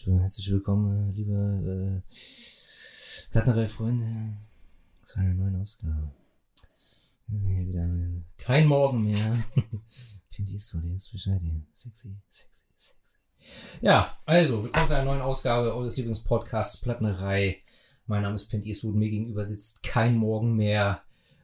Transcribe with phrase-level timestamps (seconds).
[0.00, 4.34] herzlich, herzlich willkommen, äh, liebe äh, Plattenreihe-Freunde,
[5.02, 6.10] zu einer neuen Ausgabe.
[7.26, 9.44] Wir sind hier wieder äh, kein Morgen mehr.
[10.30, 11.60] Finde ich so, der ist Bescheid hier.
[11.74, 12.94] Sexy, sexy, sexy.
[13.82, 17.58] Ja, also, willkommen zu einer neuen Ausgabe eures Lieblingspodcasts Plattenerei.
[18.06, 21.02] Mein Name ist Clint Eastwood, mir gegenüber sitzt kein Morgen mehr.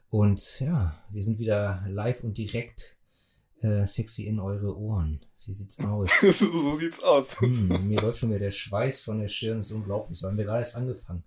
[0.09, 2.97] Und ja, wir sind wieder live und direkt
[3.63, 5.25] äh, sexy in eure Ohren.
[5.45, 6.21] Wie sieht's aus?
[6.21, 7.41] so sieht's aus.
[7.41, 10.19] Hm, mir läuft schon wieder der Schweiß von der Stirn, das ist unglaublich.
[10.19, 11.25] So haben wir gerade erst angefangen.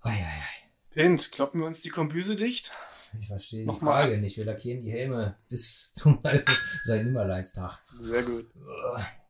[0.00, 0.44] Eieiei.
[0.90, 2.72] Pint, kloppen wir uns die Kombüse dicht?
[3.20, 4.04] Ich verstehe die Nochmal.
[4.04, 4.36] Frage nicht.
[4.36, 6.20] Wir lackieren die Helme bis zum
[6.84, 6.90] St.
[6.90, 7.78] Nimmerleinstag.
[7.98, 8.50] Sehr gut.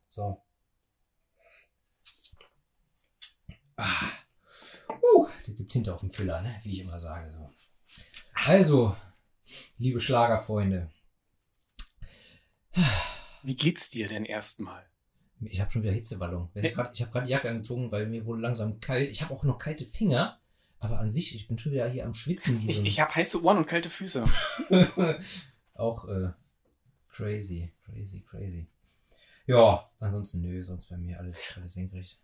[0.08, 0.42] So.
[3.76, 4.10] Ah.
[5.14, 6.58] Uh, der gibt Tinte auf den Füller, ne?
[6.62, 7.30] wie ich immer sage.
[7.30, 7.50] So.
[8.46, 8.96] Also,
[9.76, 10.90] liebe Schlagerfreunde,
[13.42, 14.84] Wie geht's dir denn erstmal?
[15.40, 16.50] ich habe schon wieder Hitzewallung.
[16.54, 19.10] Ich habe gerade die Jacke angezogen, weil mir wurde langsam kalt.
[19.10, 20.40] Ich habe auch noch kalte Finger,
[20.80, 22.60] aber an sich, ich bin schon wieder hier am Schwitzen.
[22.60, 24.24] Wie Ich, ich habe heiße Ohren und kalte Füße.
[25.74, 26.30] auch äh,
[27.08, 28.68] crazy, crazy, crazy.
[29.46, 32.20] Ja, ansonsten nö, sonst bei mir alles, alles senkrecht.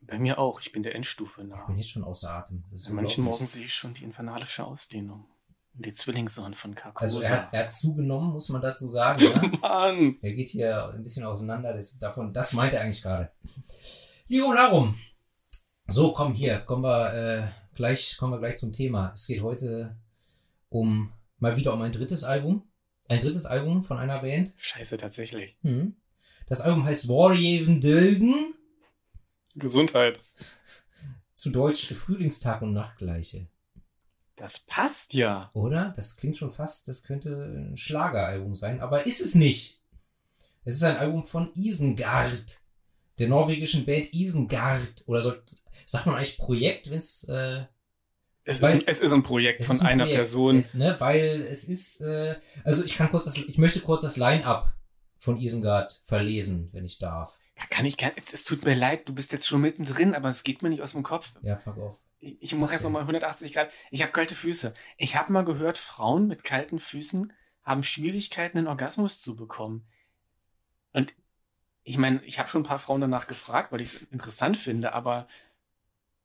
[0.00, 0.60] Bei mir auch.
[0.60, 1.66] Ich bin der Endstufe Ich nah.
[1.66, 2.64] bin jetzt schon außer Atem.
[2.70, 3.24] Das ist An manchen.
[3.24, 5.26] Morgen sehe ich schon die infernalische Ausdehnung.
[5.74, 7.04] Die Zwillingssohn von Carcosa.
[7.04, 9.22] Also er hat, er hat zugenommen, muss man dazu sagen.
[9.22, 9.42] Ja?
[9.60, 10.16] Mann!
[10.22, 11.72] er geht hier ein bisschen auseinander.
[11.72, 13.30] Das, davon, das meint er eigentlich gerade.
[14.26, 14.98] Jo, darum.
[15.86, 19.12] So, komm hier, kommen wir äh, gleich, kommen wir gleich zum Thema.
[19.14, 19.96] Es geht heute
[20.68, 22.64] um mal wieder um ein drittes Album.
[23.08, 24.52] Ein drittes Album von einer Band.
[24.58, 25.56] Scheiße, tatsächlich.
[25.62, 25.96] Hm.
[26.46, 28.54] Das Album heißt Warriven Dölgen.
[29.54, 30.20] Gesundheit.
[31.34, 33.48] Zu Deutsch Frühlingstag und Nachtgleiche.
[34.38, 35.50] Das passt ja.
[35.52, 35.92] Oder?
[35.96, 39.82] Das klingt schon fast, das könnte ein Schlageralbum sein, aber ist es nicht.
[40.64, 42.60] Es ist ein Album von Isengard,
[43.18, 45.02] der norwegischen Band Isengard.
[45.06, 45.32] Oder so,
[45.86, 47.24] sagt man eigentlich Projekt, wenn es.
[47.24, 47.64] Äh,
[48.44, 50.56] Es, ist Weil- ein, es ist ein Projekt von ist ein einer Projekt, Person.
[50.56, 52.00] Es, ne, weil es ist.
[52.00, 54.72] Äh, also ich kann kurz das, ich möchte kurz das Line-Up
[55.18, 57.38] von Isengard verlesen, wenn ich darf.
[57.70, 60.44] Kann ich gar es, es tut mir leid, du bist jetzt schon mittendrin, aber es
[60.44, 61.32] geht mir nicht aus dem Kopf.
[61.42, 61.98] Ja, fuck off.
[62.20, 63.72] Ich, Was jetzt nochmal 180 Grad.
[63.90, 64.74] Ich habe kalte Füße.
[64.96, 69.86] Ich habe mal gehört, Frauen mit kalten Füßen haben Schwierigkeiten, einen Orgasmus zu bekommen.
[70.92, 71.14] Und
[71.84, 74.92] ich meine, ich habe schon ein paar Frauen danach gefragt, weil ich es interessant finde,
[74.92, 75.28] aber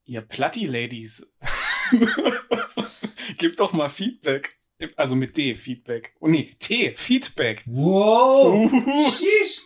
[0.04, 1.26] ihr Platti-Ladies,
[3.38, 4.58] gebt doch mal Feedback.
[4.96, 6.16] Also mit D, Feedback.
[6.20, 7.62] Oh nee, T, Feedback.
[7.66, 8.70] Wow!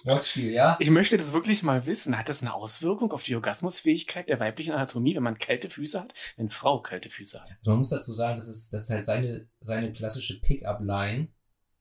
[0.05, 0.77] Wortspiel, ja?
[0.81, 2.19] Ich möchte das wirklich mal wissen.
[2.19, 6.13] Hat das eine Auswirkung auf die Orgasmusfähigkeit der weiblichen Anatomie, wenn man kalte Füße hat?
[6.37, 7.49] Wenn Frau kalte Füße hat?
[7.61, 11.29] Also man muss dazu sagen, das ist, das ist halt seine, seine klassische Pickup-Line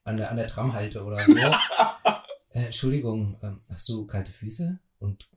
[0.06, 1.36] an der, an der Tramhalte oder so.
[2.52, 4.80] äh, Entschuldigung, ähm, hast du kalte Füße?
[5.00, 5.30] Und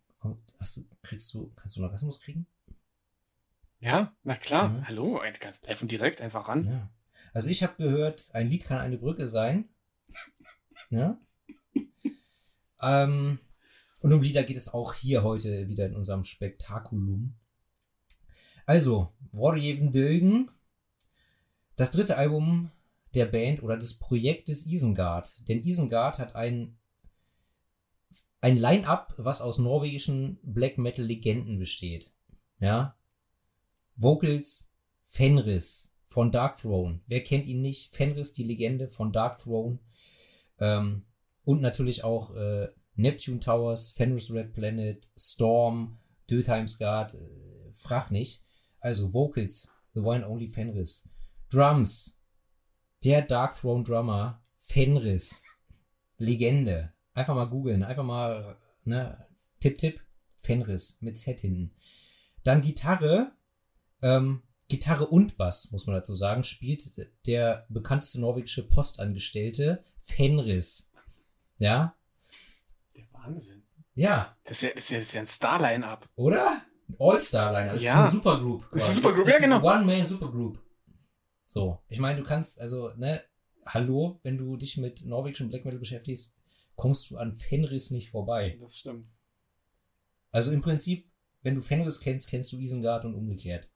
[0.60, 2.46] hast du, kriegst du, kannst du einen Orgasmus kriegen?
[3.80, 4.68] Ja, na klar.
[4.68, 4.88] Mhm.
[4.88, 6.66] Hallo, ganz live und direkt einfach ran.
[6.66, 6.90] Ja.
[7.32, 9.68] Also ich habe gehört, ein Lied kann eine Brücke sein.
[10.90, 11.18] Ja.
[12.82, 13.38] ähm,
[14.00, 17.34] und um Lieder geht es auch hier heute wieder in unserem Spektakulum.
[18.66, 20.50] Also, Warjeven Dögen,
[21.76, 22.70] das dritte Album
[23.14, 25.48] der Band oder des Projektes Isengard.
[25.48, 26.78] Denn Isengard hat ein,
[28.40, 32.12] ein Line-Up, was aus norwegischen Black Metal-Legenden besteht.
[32.60, 32.96] Ja.
[33.96, 34.70] Vocals
[35.02, 37.00] Fenris von Dark Throne.
[37.06, 37.94] Wer kennt ihn nicht?
[37.94, 39.78] Fenris, die Legende von Dark Throne.
[40.58, 41.04] Ähm,
[41.44, 48.42] und natürlich auch äh, Neptune Towers, Fenris Red Planet, Storm, Dötheimsgard, äh, frag nicht.
[48.80, 51.08] Also Vocals, The One Only Fenris.
[51.48, 52.20] Drums,
[53.04, 55.44] der Dark Throne Drummer, Fenris.
[56.18, 56.92] Legende.
[57.14, 59.26] Einfach mal googeln, einfach mal, ne,
[59.60, 60.00] Tipp, Tipp,
[60.34, 61.72] Fenris mit Z hinten.
[62.42, 63.30] Dann Gitarre,
[64.02, 66.82] ähm, Gitarre und Bass, muss man dazu sagen, spielt
[67.26, 70.90] der bekannteste norwegische Postangestellte Fenris.
[71.58, 71.94] Ja?
[72.96, 73.62] Der Wahnsinn.
[73.94, 76.08] Ja, Das ist ja, das ist ja, das ist ja ein Star-Line-Up.
[76.16, 76.62] oder?
[76.98, 77.74] All-Star-Liner.
[77.74, 77.92] Das Ja.
[77.92, 78.64] ist eine Supergroup.
[78.72, 78.94] Das ist eine.
[78.96, 79.62] Supergroup, ja, genau.
[79.62, 80.58] One-Man-Supergroup.
[81.46, 81.78] So.
[81.88, 83.22] Ich meine, du kannst, also, ne,
[83.66, 86.34] hallo, wenn du dich mit norwegischem Black Metal beschäftigst,
[86.76, 88.56] kommst du an Fenris nicht vorbei.
[88.60, 89.06] Das stimmt.
[90.32, 91.10] Also im Prinzip,
[91.42, 93.68] wenn du Fenris kennst, kennst du Isengard und umgekehrt.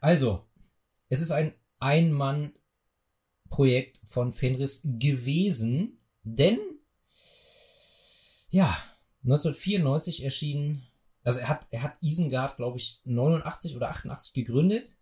[0.00, 0.44] Also,
[1.08, 6.58] es ist ein Ein-Mann-Projekt von Fenris gewesen, denn
[8.50, 8.76] ja,
[9.24, 10.82] 1994 erschien,
[11.22, 14.96] also er hat, er hat Isengard, glaube ich, 89 oder 88 gegründet.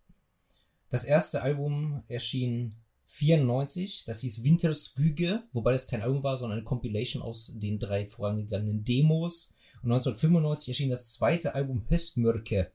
[0.89, 6.65] Das erste Album erschien 94, das hieß Wintersküge, wobei das kein Album war, sondern eine
[6.65, 9.53] Compilation aus den drei vorangegangenen Demos.
[9.83, 12.73] Und 1995 erschien das zweite Album Höstmörke.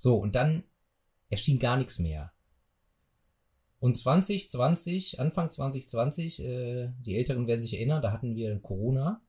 [0.00, 0.64] So, und dann
[1.28, 2.32] erschien gar nichts mehr.
[3.80, 9.20] Und 2020, Anfang 2020, äh, die Älteren werden sich erinnern, da hatten wir Corona.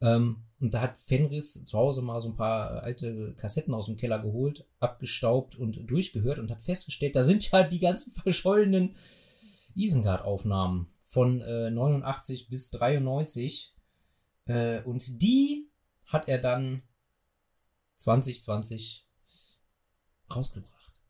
[0.00, 3.98] Ähm, und da hat Fenris zu Hause mal so ein paar alte Kassetten aus dem
[3.98, 8.96] Keller geholt, abgestaubt und durchgehört und hat festgestellt, da sind ja die ganzen verschollenen
[9.74, 13.74] Isengard-Aufnahmen von äh, 89 bis 93.
[14.46, 15.68] Äh, und die
[16.06, 16.82] hat er dann
[18.02, 19.06] 2020
[20.34, 21.00] rausgebracht.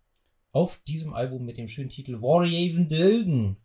[0.52, 3.56] Auf diesem Album mit dem schönen Titel Warriaven Dögen.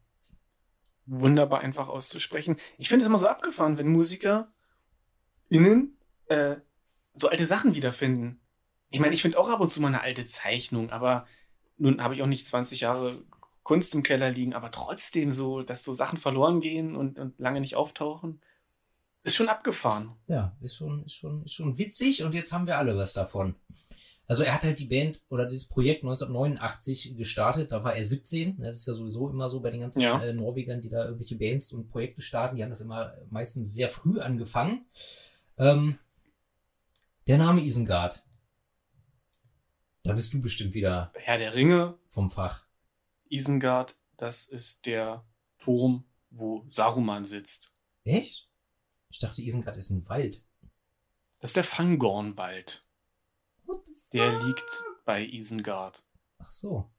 [1.05, 2.57] Wunderbar einfach auszusprechen.
[2.77, 4.51] Ich finde es immer so abgefahren, wenn Musiker
[5.49, 5.97] innen
[6.27, 6.57] äh,
[7.13, 8.39] so alte Sachen wiederfinden.
[8.89, 11.25] Ich meine, ich finde auch ab und zu mal eine alte Zeichnung, aber
[11.77, 13.21] nun habe ich auch nicht 20 Jahre
[13.63, 17.59] Kunst im Keller liegen, aber trotzdem so, dass so Sachen verloren gehen und, und lange
[17.59, 18.41] nicht auftauchen,
[19.27, 20.15] ist schon abgefahren.
[20.27, 23.55] Ja, ist schon, ist schon, ist schon witzig und jetzt haben wir alle was davon.
[24.29, 28.59] Also er hat halt die Band oder dieses Projekt 1989 gestartet, da war er 17.
[28.59, 30.21] Das ist ja sowieso immer so bei den ganzen Ja.
[30.21, 33.87] äh, Norwegern, die da irgendwelche Bands und Projekte starten, die haben das immer meistens sehr
[33.89, 34.85] früh angefangen.
[35.57, 35.97] Ähm,
[37.27, 38.23] der Name Isengard.
[40.03, 42.65] Da bist du bestimmt wieder Herr der Ringe, vom Fach.
[43.29, 45.25] Isengard, das ist der
[45.59, 47.73] Turm, wo Saruman sitzt.
[48.03, 48.46] Echt?
[49.17, 50.43] Ich dachte, Isengard ist ein Wald.
[51.39, 52.83] Das ist der Fangornwald.
[54.13, 54.69] Der liegt
[55.05, 56.05] bei Isengard.
[56.37, 56.91] Ach so.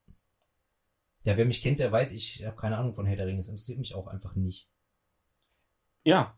[1.22, 3.38] Ja, wer mich kennt, der weiß, ich habe keine Ahnung von Herr der Ringe.
[3.38, 4.68] Es interessiert mich auch einfach nicht.
[6.02, 6.36] Ja,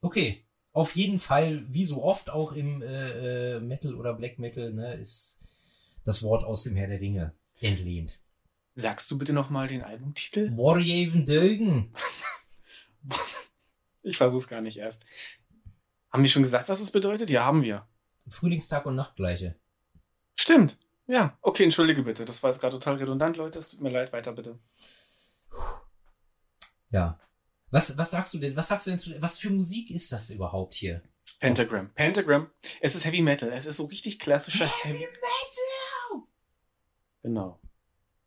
[0.00, 0.44] Okay.
[0.72, 4.94] Auf jeden Fall, wie so oft auch im äh, äh, Metal oder Black Metal, ne,
[4.94, 5.38] ist
[6.04, 8.18] das Wort aus dem Herr der Ringe entlehnt.
[8.74, 10.50] sagst du bitte nochmal den Albumtitel?
[10.56, 11.94] Warjaven Dögen.
[14.02, 15.04] Ich versuch's gar nicht erst.
[16.10, 17.30] Haben wir schon gesagt, was es bedeutet?
[17.30, 17.86] Ja, haben wir.
[18.28, 19.56] Frühlingstag und Nachtgleiche.
[20.34, 20.78] Stimmt.
[21.06, 22.24] Ja, okay, entschuldige bitte.
[22.24, 23.58] Das war jetzt gerade total redundant, Leute.
[23.58, 24.58] Es tut mir leid, weiter bitte.
[26.90, 27.18] Ja.
[27.70, 28.56] Was, was sagst du denn?
[28.56, 31.02] Was sagst du denn zu, was für Musik ist das überhaupt hier?
[31.40, 31.92] Pentagram.
[31.94, 32.50] Pentagram.
[32.80, 33.50] Es ist Heavy Metal.
[33.52, 34.98] Es ist so richtig klassischer Heavy.
[34.98, 36.26] Metal!
[37.22, 37.60] Genau.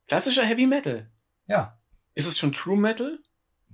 [0.07, 1.10] Klassischer Heavy Metal.
[1.48, 1.80] Ja.
[2.13, 3.19] Ist es schon True Metal?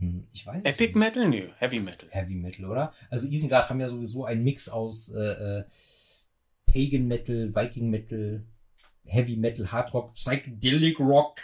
[0.02, 0.96] Hm, ich weiß Epic nicht.
[0.96, 1.30] Metal?
[1.30, 2.10] Nö, Heavy Metal.
[2.12, 2.94] Heavy Metal, oder?
[3.10, 5.64] Also Isengard haben ja sowieso einen Mix aus äh, äh,
[6.66, 8.44] Pagan Metal, Viking Metal,
[9.06, 11.40] Heavy Metal, Hard Rock, Psychedelic Rock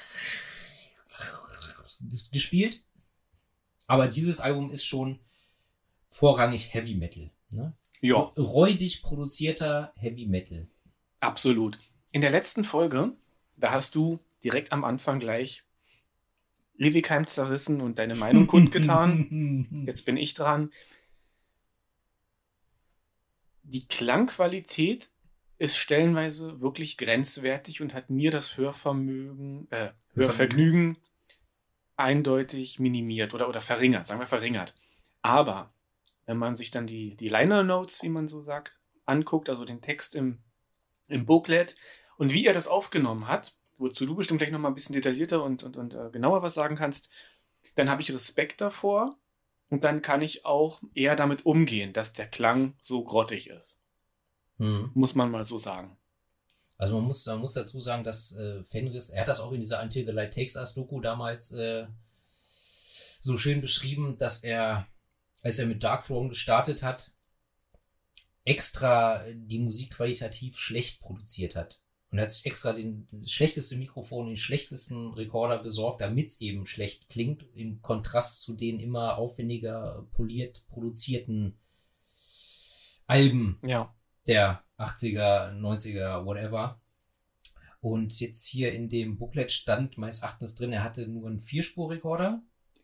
[2.31, 2.83] gespielt.
[3.88, 5.19] Aber dieses Album ist schon
[6.10, 7.30] vorrangig Heavy Metal.
[7.50, 7.74] Ne?
[8.01, 10.68] Ja, Räudig produzierter Heavy Metal.
[11.19, 11.80] absolut.
[12.12, 13.13] In der letzten Folge,
[13.57, 15.63] da hast du direkt am Anfang gleich
[16.77, 19.68] Levikheim zerrissen und deine Meinung kundgetan.
[19.88, 20.71] Jetzt bin ich dran.
[23.63, 25.09] Die Klangqualität
[25.57, 30.97] ist stellenweise wirklich grenzwertig und hat mir das Hörvermögen, äh, Hörvergnügen
[31.95, 34.75] eindeutig minimiert oder, oder verringert, sagen wir verringert.
[35.24, 35.74] Aber
[36.27, 39.81] wenn man sich dann die, die Liner Notes, wie man so sagt, anguckt, also den
[39.81, 40.39] Text im,
[41.07, 41.75] im Booklet
[42.18, 45.63] und wie er das aufgenommen hat, wozu du bestimmt gleich nochmal ein bisschen detaillierter und,
[45.63, 47.09] und, und äh, genauer was sagen kannst,
[47.75, 49.17] dann habe ich Respekt davor
[49.69, 53.79] und dann kann ich auch eher damit umgehen, dass der Klang so grottig ist.
[54.57, 54.91] Hm.
[54.93, 55.98] Muss man mal so sagen.
[56.77, 59.60] Also man muss, man muss dazu sagen, dass äh, Fenris, er hat das auch in
[59.60, 61.88] dieser Until the Light Takes Us Doku damals äh,
[63.19, 64.88] so schön beschrieben, dass er,
[65.41, 67.12] als er mit Dark Throne gestartet hat,
[68.46, 71.81] extra die Musik qualitativ schlecht produziert hat.
[72.10, 76.40] Und er hat sich extra den, das schlechteste Mikrofon, den schlechtesten Rekorder besorgt, damit es
[76.42, 81.58] eben schlecht klingt, im Kontrast zu den immer aufwendiger poliert produzierten
[83.08, 83.94] Alben Ja.
[84.28, 86.80] der 80er, 90er, whatever.
[87.82, 92.42] Und jetzt hier in dem Booklet stand meines Erachtens drin, er hatte nur einen Vierspurrekorder,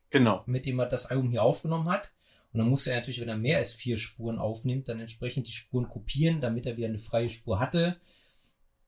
[0.09, 0.43] Genau.
[0.45, 2.13] mit dem er das Album hier aufgenommen hat.
[2.51, 5.51] Und dann muss er natürlich, wenn er mehr als vier Spuren aufnimmt, dann entsprechend die
[5.53, 7.99] Spuren kopieren, damit er wieder eine freie Spur hatte.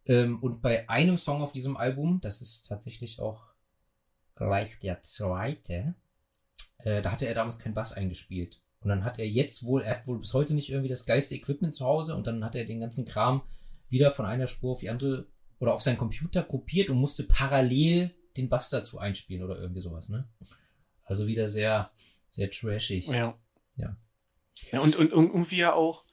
[0.05, 3.43] Ähm, und bei einem Song auf diesem Album, das ist tatsächlich auch
[4.35, 5.95] gleich der zweite,
[6.79, 8.61] äh, da hatte er damals keinen Bass eingespielt.
[8.81, 11.35] Und dann hat er jetzt wohl, er hat wohl bis heute nicht irgendwie das geilste
[11.35, 13.41] Equipment zu Hause und dann hat er den ganzen Kram
[13.89, 15.27] wieder von einer Spur auf die andere
[15.59, 20.09] oder auf seinen Computer kopiert und musste parallel den Bass dazu einspielen oder irgendwie sowas,
[20.09, 20.27] ne?
[21.03, 21.91] Also wieder sehr,
[22.29, 23.07] sehr trashig.
[23.07, 23.39] Ja.
[23.77, 23.97] Ja.
[24.71, 26.05] ja und, und, und irgendwie ja auch,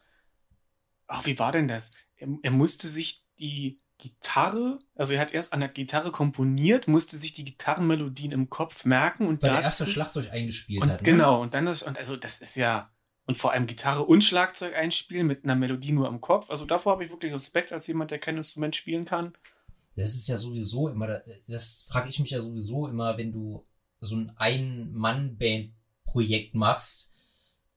[1.06, 1.90] ach, wie war denn das?
[2.16, 7.16] Er, er musste sich die Gitarre, also er hat erst an der Gitarre komponiert, musste
[7.16, 11.02] sich die Gitarrenmelodien im Kopf merken und dazu- erste Schlagzeug eingespielt und hat.
[11.02, 11.04] Ne?
[11.04, 12.90] genau, und dann das, und also das ist ja,
[13.26, 16.50] und vor allem Gitarre und Schlagzeug einspielen mit einer Melodie nur im Kopf.
[16.50, 19.34] Also davor habe ich wirklich Respekt als jemand, der kein Instrument spielen kann.
[19.94, 23.66] Das ist ja sowieso immer, das frage ich mich ja sowieso immer, wenn du
[24.00, 27.11] so ein Ein-Mann-Band-Projekt machst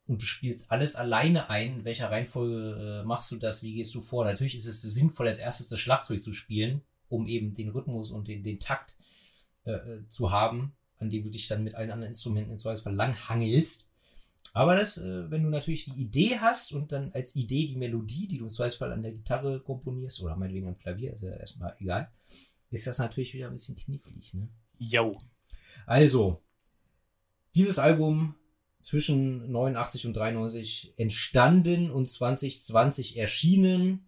[0.07, 3.93] und du spielst alles alleine ein, in welcher Reihenfolge äh, machst du das, wie gehst
[3.95, 4.25] du vor?
[4.25, 8.27] Natürlich ist es sinnvoll, als erstes das Schlagzeug zu spielen, um eben den Rhythmus und
[8.27, 8.95] den, den Takt
[9.65, 12.93] äh, äh zu haben, an dem du dich dann mit allen anderen Instrumenten im Zweifelsfall
[12.93, 13.89] langhangelst.
[14.53, 18.27] Aber das, äh, wenn du natürlich die Idee hast und dann als Idee die Melodie,
[18.27, 21.75] die du im Zweifelsfall an der Gitarre komponierst oder meinetwegen am Klavier, ist ja erstmal
[21.79, 22.11] egal,
[22.69, 24.49] ist das natürlich wieder ein bisschen knifflig, ne?
[24.77, 25.17] Jo.
[25.85, 26.41] Also,
[27.55, 28.35] dieses Album
[28.85, 34.05] zwischen 89 und 93 entstanden und 2020 erschienen,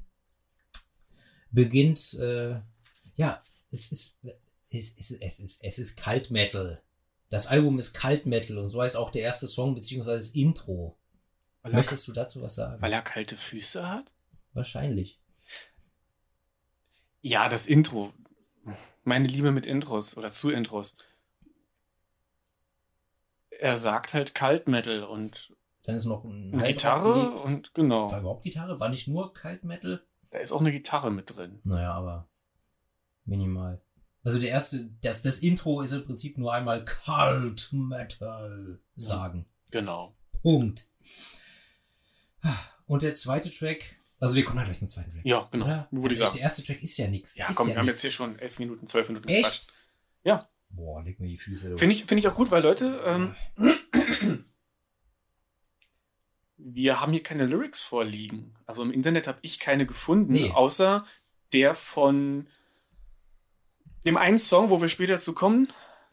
[1.51, 2.59] beginnt, äh,
[3.15, 3.41] ja,
[3.71, 4.19] es ist,
[4.69, 6.81] es ist, es ist, es ist Kalt Metal.
[7.29, 10.97] Das Album ist Kalt Metal und so heißt auch der erste Song beziehungsweise das Intro.
[11.61, 12.81] Weil er, Möchtest du dazu was sagen?
[12.81, 14.13] weil er kalte Füße hat?
[14.53, 15.19] Wahrscheinlich.
[17.21, 18.13] Ja, das Intro.
[19.03, 20.95] Meine Liebe mit Intros oder zu Intros.
[23.59, 28.11] Er sagt halt Kaltmetal und Dann ist noch ein eine Gitarre und genau.
[28.11, 28.79] War überhaupt Gitarre?
[28.79, 30.03] War nicht nur Kalt Metal?
[30.29, 31.59] Da ist auch eine Gitarre mit drin.
[31.63, 32.27] Naja, aber
[33.25, 33.81] minimal.
[34.23, 39.45] Also der erste, das, das Intro ist im Prinzip nur einmal Kalt Metal sagen.
[39.71, 40.15] Genau.
[40.41, 40.87] Punkt.
[42.85, 45.25] Und der zweite Track, also wir kommen halt gleich zum zweiten Track.
[45.25, 45.65] Ja, genau.
[45.65, 46.33] Würde ich Also sagen.
[46.33, 47.35] Der erste Track ist ja nichts.
[47.37, 47.97] Ja, komm, ja wir haben nix.
[47.97, 49.67] jetzt hier schon elf Minuten, zwölf Minuten Echt?
[50.23, 51.77] Ja, Boah, leg mir die Füße.
[51.77, 53.35] finde ich, finde ich auch gut, weil Leute, ähm,
[56.57, 58.55] wir haben hier keine Lyrics vorliegen.
[58.65, 60.51] Also im Internet habe ich keine gefunden, Nee.
[60.51, 61.05] außer
[61.53, 62.47] der von
[64.05, 65.67] dem einen Song, wo wir später zu kommen.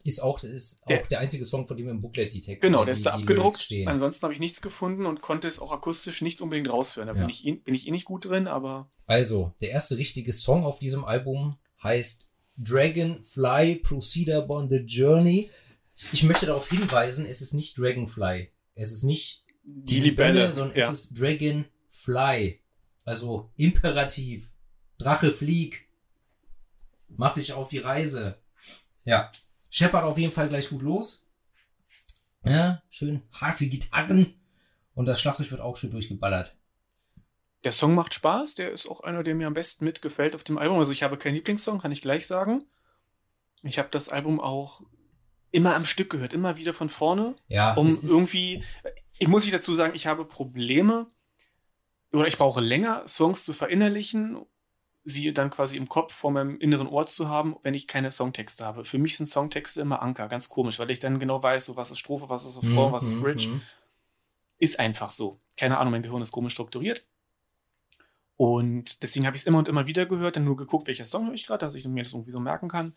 [0.04, 2.84] Ist auch, ist auch Der- der, einzige Song, von dem im Booklet die Texte Genau,
[2.84, 3.68] der ist da abgedruckt.
[3.86, 7.08] Ansonsten habe ich nichts gefunden und konnte es auch akustisch nicht unbedingt raushören.
[7.08, 7.20] Da Ja.
[7.20, 10.64] bin, ich, eh- bin ich eh nicht gut drin, aber Also, der erste richtige Song
[10.64, 15.50] auf diesem Album heißt Dragonfly Procedure on the Journey.
[16.12, 18.50] Ich möchte darauf hinweisen, es ist nicht Dragonfly.
[18.74, 20.52] Es ist nicht die Libelle.
[20.52, 20.84] sondern ja.
[20.84, 22.60] es ist Dragonfly.
[23.04, 24.52] Also Imperativ.
[24.98, 25.88] Drache flieg.
[27.08, 28.38] Macht sich auf die Reise.
[29.04, 29.30] Ja.
[29.70, 31.28] Scheppert auf jeden Fall gleich gut los.
[32.44, 34.34] Ja, schön harte Gitarren.
[34.94, 36.56] Und das Schlagzeug wird auch schön durchgeballert.
[37.64, 40.58] Der Song macht Spaß, der ist auch einer, der mir am besten mitgefällt auf dem
[40.58, 40.78] Album.
[40.78, 42.64] Also ich habe keinen Lieblingssong, kann ich gleich sagen.
[43.62, 44.82] Ich habe das Album auch
[45.50, 48.62] immer am Stück gehört, immer wieder von vorne, Ja, um irgendwie.
[49.18, 51.06] Ich muss nicht dazu sagen, ich habe Probleme
[52.12, 54.44] oder ich brauche länger, Songs zu verinnerlichen,
[55.04, 58.64] sie dann quasi im Kopf vor meinem inneren Ohr zu haben, wenn ich keine Songtexte
[58.64, 58.84] habe.
[58.84, 61.90] Für mich sind Songtexte immer Anker, ganz komisch, weil ich dann genau weiß, so was
[61.90, 63.48] ist Strophe, was ist Refrain, was ist Mhm, Bridge.
[63.48, 63.62] mhm.
[64.58, 65.40] Ist einfach so.
[65.56, 67.06] Keine Ahnung, mein Gehirn ist komisch strukturiert.
[68.36, 71.26] Und deswegen habe ich es immer und immer wieder gehört, dann nur geguckt, welcher Song
[71.26, 72.94] höre ich gerade, dass ich mir das irgendwie so merken kann.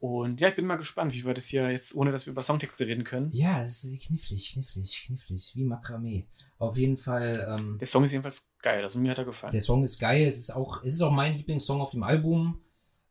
[0.00, 2.42] Und ja, ich bin mal gespannt, wie wir das hier jetzt, ohne dass wir über
[2.42, 3.30] Songtexte reden können.
[3.32, 6.28] Ja, es ist knifflig, knifflig, knifflig, wie Makramee.
[6.58, 9.52] Auf jeden Fall, ähm, Der Song ist jedenfalls geil, also mir hat er gefallen.
[9.52, 10.24] der Song ist geil.
[10.24, 12.60] Es ist auch, es ist auch mein Lieblingssong auf dem Album.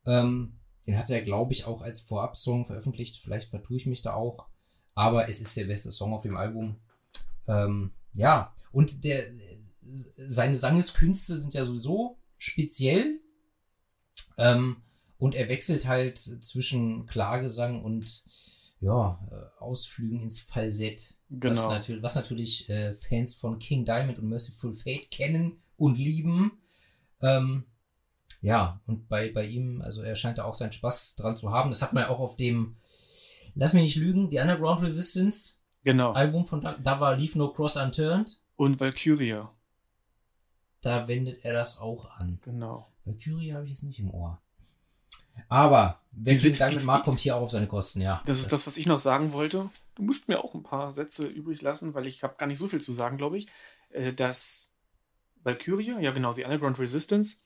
[0.06, 0.54] Ähm,
[0.88, 3.18] den hat er, glaube ich, auch als Vorab-Song veröffentlicht.
[3.18, 4.48] Vielleicht vertue ich mich da auch.
[4.96, 6.78] Aber es ist der beste Song auf dem Album.
[7.48, 9.30] Ähm, ja, und der,
[9.92, 13.20] seine Sangeskünste sind ja sowieso speziell.
[14.38, 14.78] Ähm,
[15.18, 18.24] und er wechselt halt zwischen Klagesang und
[18.80, 21.18] ja, äh, Ausflügen ins Falsett.
[21.30, 21.72] Was, genau.
[21.72, 26.52] natürlich, was natürlich äh, Fans von King Diamond und Merciful Fate kennen und lieben.
[27.22, 27.66] Ähm,
[28.42, 31.72] ja, und bei, bei ihm, also er scheint da auch seinen Spaß dran zu haben.
[31.72, 32.78] Das hat man ja auch auf dem,
[33.56, 36.10] lass mich nicht lügen, die Underground Resistance Genau.
[36.10, 38.42] Album von da, da war Leave No Cross Unturned.
[38.58, 39.50] Und Valkyria.
[40.82, 42.40] Da wendet er das auch an.
[42.44, 42.92] Genau.
[43.06, 44.42] Valkyrie habe ich jetzt nicht im Ohr.
[45.50, 48.22] Aber wer sind- Diamond die- mag, kommt hier auch auf seine Kosten, ja.
[48.26, 49.70] Das ist das, was ich noch sagen wollte.
[49.96, 52.68] Du musst mir auch ein paar Sätze übrig lassen, weil ich habe gar nicht so
[52.68, 53.48] viel zu sagen, glaube ich.
[53.90, 54.74] Äh, Dass
[55.44, 57.38] Valkyria, ja genau, die Underground Resistance,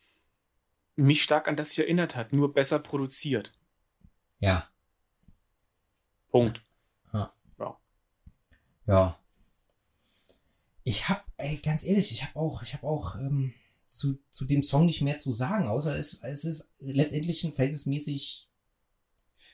[0.96, 3.54] mich stark an das hier erinnert hat, nur besser produziert.
[4.40, 4.68] Ja,
[6.30, 6.64] Punkt.
[8.88, 9.18] ja.
[10.84, 13.54] Ich hab, ey, ganz ehrlich, ich hab auch, ich hab auch ähm,
[13.88, 18.50] zu, zu dem Song nicht mehr zu sagen, außer es, es ist letztendlich ein verhältnismäßig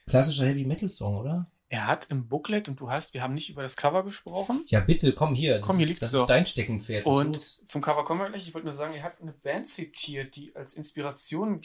[0.05, 1.51] klassischer Heavy Metal Song, oder?
[1.69, 4.63] Er hat im Booklet, und du hast, wir haben nicht über das Cover gesprochen.
[4.67, 5.57] Ja, bitte, komm hier.
[5.57, 6.01] Das Komm, hier doch.
[6.01, 7.05] ist dein Steckenpferd.
[7.05, 7.63] Und los?
[7.67, 8.47] zum Cover kommen wir gleich.
[8.47, 11.59] Ich wollte nur sagen, er hat eine Band zitiert, die als Inspiration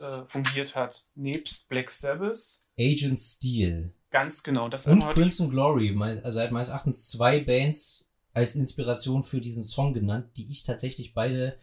[0.00, 1.04] äh, fungiert hat.
[1.14, 2.60] Nebst Black Sabbath.
[2.78, 4.68] Agent Steel Ganz genau.
[4.68, 9.94] Das und Crimson Glory, also seit meines Erachtens zwei Bands, als Inspiration für diesen Song
[9.94, 11.58] genannt, die ich tatsächlich beide,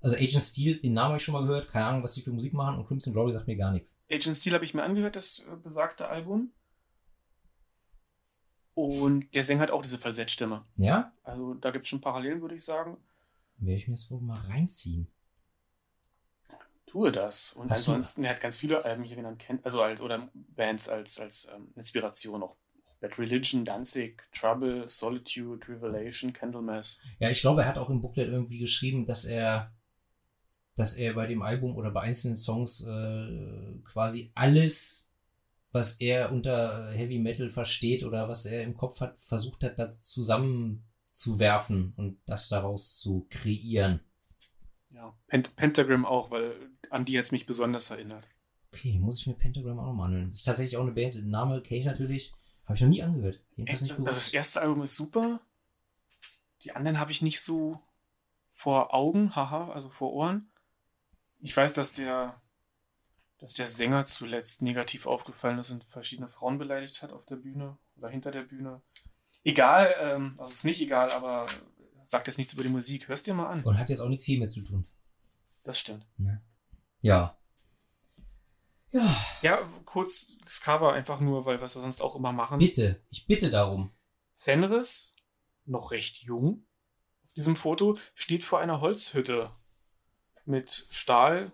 [0.00, 2.32] also Agent Steel, den Namen habe ich schon mal gehört, keine Ahnung, was die für
[2.32, 3.98] Musik machen und Crimson Glory sagt mir gar nichts.
[4.10, 6.52] Agent Steel habe ich mir angehört, das äh, besagte Album.
[8.74, 10.64] Und der Sänger hat auch diese Falsettstimme.
[10.76, 11.12] Ja?
[11.22, 12.96] Also da gibt es schon Parallelen, würde ich sagen.
[13.58, 15.06] Werde ich mir das wohl mal reinziehen.
[16.86, 17.52] Tue das.
[17.52, 20.88] Und Hast ansonsten, er hat ganz viele Alben hier genannt, kennt, also als, oder Bands
[20.88, 22.56] als, als ähm, Inspiration auch.
[23.00, 27.00] Bad Religion, Danzig, Trouble, Solitude, Revelation, Candlemass.
[27.18, 29.72] Ja, ich glaube, er hat auch im Booklet irgendwie geschrieben, dass er,
[30.76, 35.10] dass er bei dem Album oder bei einzelnen Songs äh, quasi alles,
[35.72, 40.02] was er unter Heavy Metal versteht oder was er im Kopf hat, versucht hat, das
[40.02, 44.00] zusammenzuwerfen und das daraus zu kreieren.
[44.90, 45.16] Ja.
[45.28, 46.54] Pent Pentagram auch, weil
[46.90, 48.26] an die hat es mich besonders erinnert.
[48.72, 50.30] Okay, muss ich mir Pentagram auch nochmal anhören.
[50.30, 52.32] Ist tatsächlich auch eine Band, den Name kenne ich natürlich.
[52.70, 53.40] Habe ich noch nie angehört.
[53.56, 55.40] Jedenfalls nicht Also das erste Album ist super.
[56.62, 57.80] Die anderen habe ich nicht so
[58.52, 60.48] vor Augen, haha, also vor Ohren.
[61.40, 62.40] Ich weiß, dass der,
[63.38, 67.76] dass der Sänger zuletzt negativ aufgefallen ist und verschiedene Frauen beleidigt hat auf der Bühne
[67.96, 68.80] oder hinter der Bühne.
[69.42, 71.46] Egal, ähm, also ist nicht egal, aber
[72.04, 73.08] sagt jetzt nichts über die Musik.
[73.08, 73.64] Hörst dir mal an.
[73.64, 74.86] Und hat jetzt auch nichts hiermit zu tun.
[75.64, 76.06] Das stimmt.
[76.18, 76.40] Ne?
[77.00, 77.36] Ja.
[78.92, 82.58] Ja, Ja, kurz das Cover einfach nur, weil wir es ja sonst auch immer machen.
[82.58, 83.02] bitte.
[83.10, 83.92] Ich bitte darum.
[84.36, 85.14] Fenris,
[85.64, 86.66] noch recht jung,
[87.24, 89.50] auf diesem Foto, steht vor einer Holzhütte
[90.44, 91.52] mit Stahl,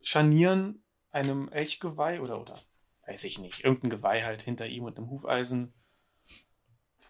[0.00, 2.54] Scharnieren, einem Elchgeweih oder, oder
[3.06, 5.72] weiß ich nicht, irgendein Geweih halt hinter ihm und einem Hufeisen.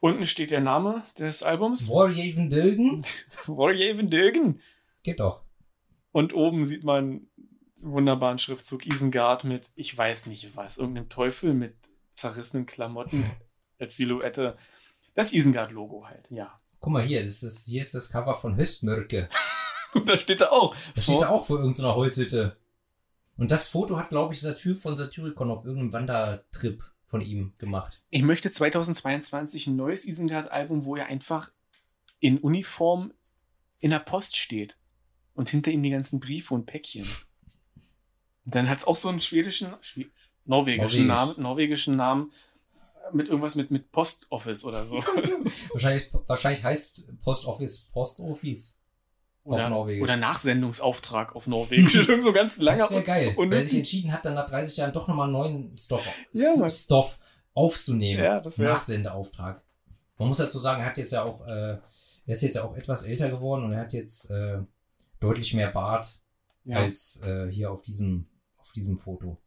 [0.00, 3.04] Unten steht der Name des Albums, Warhaven Dögen?
[3.46, 4.60] Warhaven Dögen.
[5.02, 5.44] Geht doch.
[6.12, 7.28] Und oben sieht man
[7.84, 11.76] wunderbaren Schriftzug Isengard mit, ich weiß nicht was, irgendeinem Teufel mit
[12.10, 13.24] zerrissenen Klamotten
[13.78, 14.56] als Silhouette.
[15.14, 16.58] Das Isengard-Logo halt, ja.
[16.80, 19.28] Guck mal hier, das ist, hier ist das Cover von Höstmörke.
[19.94, 20.74] Und da steht er auch.
[20.94, 22.56] Da steht er auch vor irgendeiner Holzhütte.
[23.36, 28.02] Und das Foto hat, glaube ich, Satyr von Satyricon auf irgendeinem Wandertrip von ihm gemacht.
[28.10, 31.50] Ich möchte 2022 ein neues Isengard-Album, wo er einfach
[32.18, 33.12] in Uniform
[33.78, 34.76] in der Post steht.
[35.34, 37.06] Und hinter ihm die ganzen Briefe und Päckchen.
[38.44, 40.06] Dann hat es auch so einen schwedischen, schwe
[40.44, 41.36] norwegischen Norwegisch.
[41.36, 42.32] Namen, norwegischen Namen
[43.12, 44.96] mit irgendwas mit, mit Post Office oder so.
[45.72, 48.78] Wahrscheinlich, wahrscheinlich heißt Post Office Post Office.
[49.46, 51.94] Auf Oder, oder Nachsendungsauftrag auf Norwegisch.
[52.08, 52.78] Irgend so ganz langer.
[52.78, 53.34] Das wäre geil.
[53.36, 56.66] und- Wer sich entschieden hat, dann nach 30 Jahren doch nochmal einen neuen Stoff, Ja.
[56.68, 57.18] Stoff
[57.52, 58.22] aufzunehmen.
[58.24, 59.62] Ja, das Nachsendeauftrag.
[60.16, 61.80] Man muss dazu sagen, er hat jetzt ja auch, äh, er
[62.26, 64.58] ist jetzt ja auch etwas älter geworden und er hat jetzt äh,
[65.20, 66.20] deutlich mehr Bart
[66.64, 66.78] ja.
[66.78, 68.26] als äh, hier auf diesem,
[68.64, 69.38] auf diesem Foto.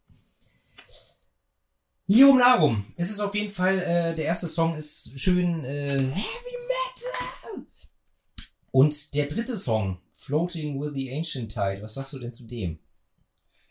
[2.06, 2.86] Lium Larum.
[2.96, 7.66] Es ist auf jeden Fall, äh, der erste Song ist schön äh, Heavy Metal.
[8.72, 12.80] Und der dritte Song, Floating with the Ancient Tide, was sagst du denn zu dem?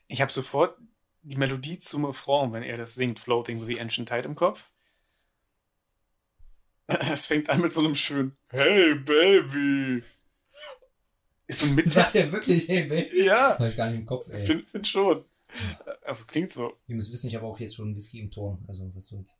[0.09, 0.77] Ich habe sofort
[1.23, 4.73] die Melodie zum Refrain, wenn er das singt, Floating with the Ancient Tide im Kopf.
[6.89, 10.03] Es fängt an mit so einem schönen Hey Baby.
[11.47, 13.25] Ist so ein Mit Sagt er wirklich, hey, Baby?
[13.25, 14.45] Ja, Hab ich gar nicht im Kopf, ey.
[14.45, 15.25] find, find schon.
[16.05, 16.73] Also klingt so.
[16.87, 18.65] Ihr müsst wissen, ich habe auch jetzt schon Whisky im Turm.
[18.69, 19.35] Also, was soll's.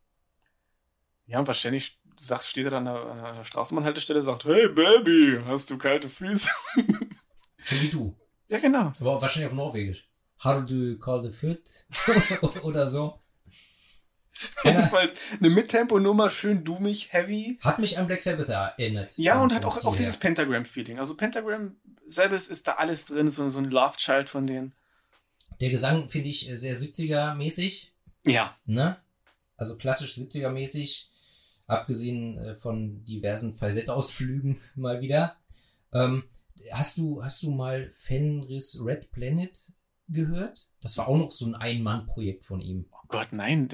[1.25, 5.41] Ja, und wahrscheinlich sagt, steht er dann an der, an der Straßenbahnhaltestelle sagt, Hey Baby,
[5.45, 6.49] hast du kalte Füße?
[7.59, 8.15] So wie du.
[8.49, 8.93] Ja, genau.
[8.99, 10.07] Aber wahrscheinlich auf Norwegisch.
[10.39, 11.87] Har du kalde Föt?
[12.61, 13.19] Oder so.
[14.63, 17.57] Jedenfalls eine Mittempo-Nummer, schön dummig, heavy.
[17.61, 19.17] Hat mich an Black Sabbath erinnert.
[19.17, 20.17] Ja, und hat auch, auch dieses.
[20.17, 20.99] Pentagram-Feeling.
[20.99, 21.75] Also Pentagram
[22.05, 24.73] selbst ist da alles drin, so, so ein Love-Child von denen.
[25.61, 27.87] Der Gesang finde ich äh, sehr 70er-mäßig.
[28.25, 28.55] Ja.
[28.65, 28.97] Ne?
[29.55, 31.07] Also klassisch 70er-mäßig.
[31.67, 35.35] Abgesehen äh, von diversen Falsettausflügen mal wieder.
[35.93, 36.23] Ähm,
[36.71, 39.71] hast, du, hast du mal Fenris Red Planet
[40.07, 40.69] gehört?
[40.81, 42.85] Das war auch noch so ein Ein-Mann-Projekt von ihm.
[42.91, 43.67] Oh Gott, nein.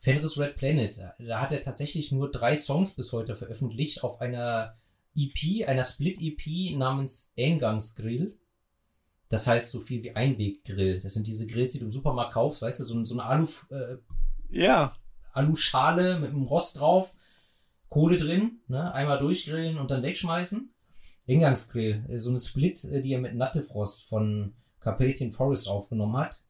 [0.00, 4.76] Fenris Red Planet, da hat er tatsächlich nur drei Songs bis heute veröffentlicht auf einer
[5.16, 8.36] EP, einer Split-EP namens Eingangsgrill.
[9.30, 11.00] Das heißt so viel wie Einweggrill.
[11.00, 13.46] Das sind diese Grills, die du im Supermarkt kaufst, weißt du, so, so eine Alu,
[13.70, 13.96] äh,
[14.50, 14.94] Ja.
[15.32, 17.14] Aluschale mit einem Rost drauf,
[17.88, 18.92] Kohle drin, ne?
[18.92, 20.74] einmal durchgrillen und dann wegschmeißen.
[21.28, 26.42] Eingangsgrill, äh, so eine Split, äh, die er mit Nattefrost von Carpathian Forest aufgenommen hat.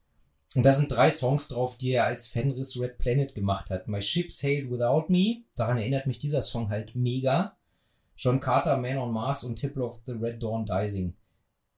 [0.54, 3.88] Und da sind drei Songs drauf, die er als Fenris Red Planet gemacht hat.
[3.88, 7.56] My Ship Sailed Without Me, daran erinnert mich dieser Song halt mega.
[8.16, 11.14] John Carter, Man on Mars und Temple of the Red Dawn Rising.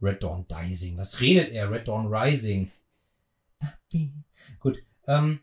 [0.02, 1.70] Red Dawn Rising, was redet er?
[1.70, 2.70] Red Dawn Rising.
[4.58, 5.40] Gut, ähm,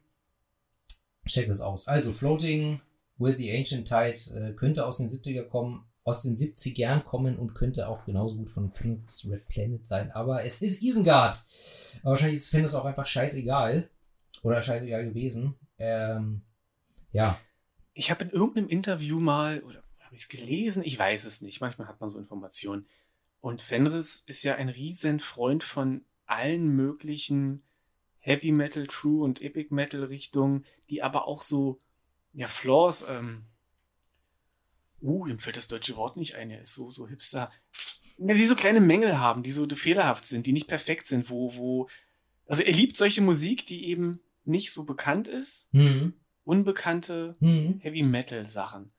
[1.26, 1.88] check das aus.
[1.88, 2.82] Also, Floating
[3.18, 7.54] With the Ancient Tide äh, könnte aus den 70er kommen, aus den 70ern kommen und
[7.54, 10.12] könnte auch genauso gut von Fenris Red Planet sein.
[10.12, 11.44] Aber es ist Isengard.
[12.04, 13.90] Wahrscheinlich ist Fenris auch einfach scheißegal.
[14.42, 15.56] Oder scheißegal gewesen.
[15.78, 16.42] Ähm,
[17.12, 17.38] ja.
[17.94, 20.82] Ich habe in irgendeinem Interview mal, oder habe ich es gelesen?
[20.86, 21.60] Ich weiß es nicht.
[21.60, 22.88] Manchmal hat man so Informationen.
[23.42, 27.64] Und Fenris ist ja ein riesen Freund von allen möglichen
[28.20, 31.80] Heavy Metal, True und Epic Metal Richtungen, die aber auch so,
[32.34, 33.46] ja, Flaws, ähm,
[35.02, 37.52] uh, ihm fällt das deutsche Wort nicht ein, er ist so, so hipster,
[38.18, 41.56] ja, die so kleine Mängel haben, die so fehlerhaft sind, die nicht perfekt sind, wo,
[41.56, 41.88] wo,
[42.46, 46.14] also er liebt solche Musik, die eben nicht so bekannt ist, Mhm.
[46.44, 47.80] unbekannte Mhm.
[47.80, 48.92] Heavy Metal Sachen.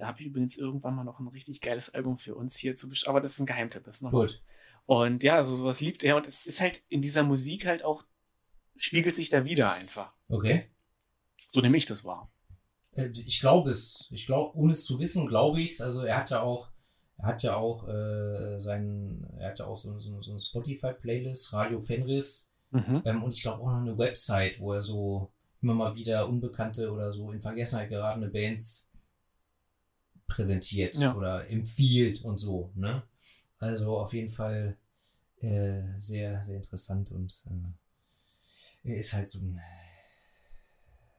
[0.00, 2.88] Da habe ich übrigens irgendwann mal noch ein richtig geiles Album für uns hier zu
[2.88, 4.42] besch aber das ist ein Geheimtipp, das ist noch Gut.
[4.86, 8.02] und ja, also sowas liebt er und es ist halt in dieser Musik halt auch,
[8.76, 10.14] spiegelt sich da wieder einfach.
[10.30, 10.70] Okay.
[11.52, 12.32] So nehme ich das wahr.
[12.94, 14.08] Äh, Ich glaube es.
[14.10, 15.80] Ich glaube, ohne es zu wissen, glaube ich es.
[15.82, 16.70] Also er hat ja auch,
[17.18, 21.52] er hat ja auch äh, sein, er hat ja auch so, so, so eine Spotify-Playlist,
[21.52, 22.50] Radio Fenris.
[22.70, 23.02] Mhm.
[23.04, 26.90] Ähm, und ich glaube auch noch eine Website, wo er so immer mal wieder unbekannte
[26.90, 28.89] oder so in Vergessenheit geratene Bands
[30.30, 31.14] präsentiert Ja.
[31.14, 32.72] oder empfiehlt und so.
[32.74, 33.02] Ne?
[33.58, 34.76] Also auf jeden Fall
[35.40, 37.44] äh, sehr, sehr interessant und
[38.84, 39.60] äh, ist halt so ein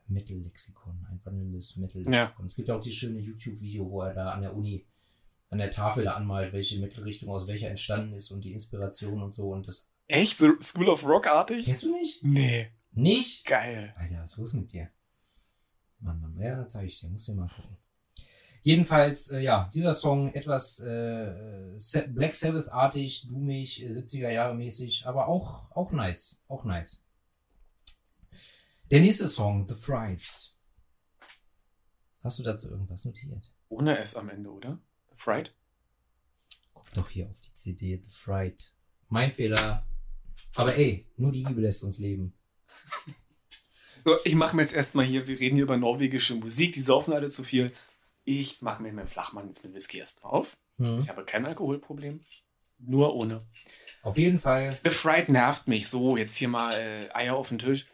[0.07, 2.45] Metal-Lexikon, ein wandelndes Metal-Lexikon.
[2.45, 4.85] Es gibt ja auch die schöne YouTube-Video, wo er da an der Uni
[5.49, 9.33] an der Tafel da anmalt, welche Metal-Richtung aus welcher entstanden ist und die Inspiration und
[9.33, 9.49] so.
[9.51, 10.37] Und das Echt?
[10.37, 11.65] So School of Rock-artig?
[11.65, 12.23] kennst du nicht?
[12.23, 12.69] Nee.
[12.93, 13.45] Nicht?
[13.45, 13.93] Geil.
[13.97, 14.89] Alter, was ist los mit dir?
[15.99, 17.77] Mann, Mann, ja, zeige ich dir, muss dir mal gucken.
[18.63, 21.77] Jedenfalls, äh, ja, dieser Song etwas äh,
[22.09, 27.03] Black Sabbath-artig, doomig, äh, 70er Jahre mäßig, aber auch, auch nice, auch nice.
[28.91, 30.59] Der nächste Song, The Frights.
[32.23, 33.51] Hast du dazu irgendwas notiert?
[33.69, 34.79] Ohne S am Ende, oder?
[35.09, 35.55] The Fright?
[36.75, 38.75] Guck doch hier auf die CD, The Fright.
[39.09, 39.87] Mein Fehler.
[40.55, 42.33] Aber ey, nur die Liebe lässt uns leben.
[44.03, 47.13] So, ich mache mir jetzt erstmal hier, wir reden hier über norwegische Musik, die saufen
[47.13, 47.71] alle zu viel.
[48.23, 50.57] Ich mache mir meinen Flachmann jetzt mit Whisky erst auf.
[50.77, 51.01] Hm.
[51.01, 52.21] Ich habe kein Alkoholproblem.
[52.79, 53.45] Nur ohne.
[54.01, 54.77] Auf jeden Fall.
[54.83, 56.17] The Fright nervt mich so.
[56.17, 57.85] Jetzt hier mal äh, Eier auf den Tisch.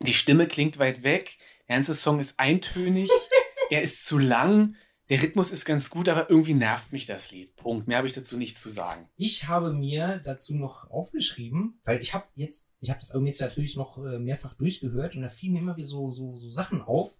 [0.00, 1.36] Die Stimme klingt weit weg.
[1.68, 3.10] Der ganze Song ist eintönig.
[3.70, 4.76] er ist zu lang.
[5.08, 7.54] Der Rhythmus ist ganz gut, aber irgendwie nervt mich das Lied.
[7.56, 7.86] Punkt.
[7.86, 9.08] Mehr habe ich dazu nicht zu sagen.
[9.16, 13.40] Ich habe mir dazu noch aufgeschrieben, weil ich habe jetzt, ich habe das Album jetzt
[13.40, 16.82] natürlich noch äh, mehrfach durchgehört und da fielen mir immer wieder so, so, so Sachen
[16.82, 17.16] auf.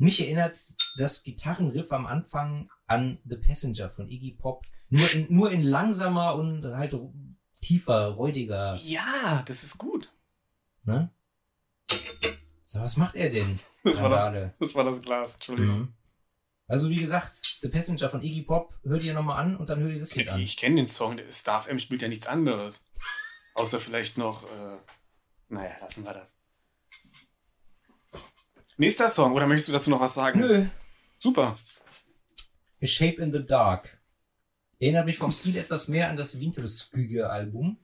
[0.00, 0.56] Mich erinnert
[0.96, 4.64] das Gitarrenriff am Anfang an The Passenger von Iggy Pop.
[4.88, 6.96] Nur in, nur in langsamer und halt
[7.60, 8.74] tiefer, räudiger.
[8.82, 10.10] Ja, das ist gut.
[10.84, 11.10] Ne?
[12.64, 13.60] So, was macht er denn?
[13.84, 15.34] Das war das, das, war das Glas.
[15.34, 15.78] Entschuldigung.
[15.78, 15.94] Mhm.
[16.66, 19.90] Also wie gesagt, The Passenger von Iggy Pop, hör dir nochmal an und dann hör
[19.90, 20.40] dir das Lied an.
[20.40, 21.18] Ich kenne den Song.
[21.18, 22.86] Der Star FM spielt ja nichts anderes.
[23.54, 24.44] Außer vielleicht noch.
[24.44, 24.78] Äh,
[25.48, 26.39] naja, lassen wir das.
[28.80, 30.40] Nächster Song, oder möchtest du dazu noch was sagen?
[30.40, 30.64] Nö,
[31.18, 31.58] Super.
[32.82, 34.00] A Shape in the Dark.
[34.78, 37.76] Erinnert mich vom Stil etwas mehr an das Wintersküge-Album.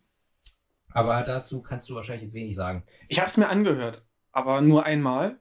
[0.88, 2.82] Aber dazu kannst du wahrscheinlich jetzt wenig sagen.
[3.08, 5.38] Ich habe es mir angehört, aber nur einmal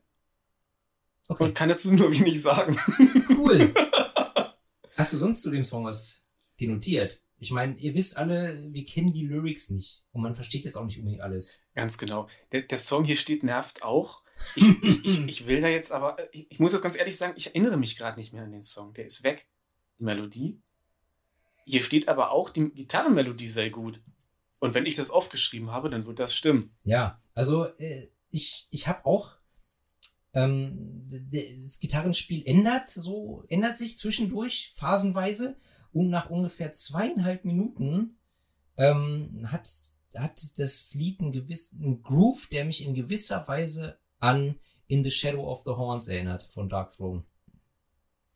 [1.30, 2.78] Okay, und kann dazu nur wenig sagen.
[3.30, 3.74] cool.
[4.98, 6.26] Hast du sonst zu dem Song was
[6.60, 7.22] denotiert?
[7.38, 10.04] Ich meine, ihr wisst alle, wir kennen die Lyrics nicht.
[10.12, 11.62] Und man versteht jetzt auch nicht unbedingt alles.
[11.76, 12.28] Ganz genau.
[12.52, 14.25] Der, der Song hier steht nervt auch.
[14.56, 17.48] Ich, ich, ich, will da jetzt aber, ich, ich muss das ganz ehrlich sagen, ich
[17.48, 18.94] erinnere mich gerade nicht mehr an den Song.
[18.94, 19.48] Der ist weg.
[20.00, 20.62] Die Melodie.
[21.66, 24.02] Hier steht aber auch, die Gitarrenmelodie sei gut.
[24.60, 26.76] Und wenn ich das aufgeschrieben habe, dann wird das stimmen.
[26.84, 29.36] Ja, also äh, ich, ich habe auch
[30.34, 35.58] ähm, das Gitarrenspiel ändert so ändert sich zwischendurch phasenweise
[35.94, 38.18] und nach ungefähr zweieinhalb Minuten
[38.76, 39.70] ähm, hat
[40.18, 45.50] hat das Lied einen gewissen Groove, der mich in gewisser Weise an In the Shadow
[45.50, 47.24] of the Horns erinnert von Dark Throne.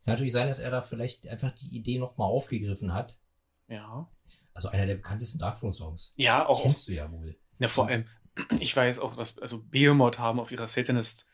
[0.04, 3.20] Kann natürlich sein, dass er da vielleicht einfach die Idee nochmal aufgegriffen hat.
[3.68, 4.08] Ja.
[4.54, 6.12] Also einer der bekanntesten Dark Throne Songs.
[6.16, 6.64] Ja, auch.
[6.64, 7.38] Kennst du ja wohl.
[7.60, 8.06] Ja, vor allem,
[8.60, 11.26] ich weiß auch, dass, also Behemoth haben auf ihrer Satanist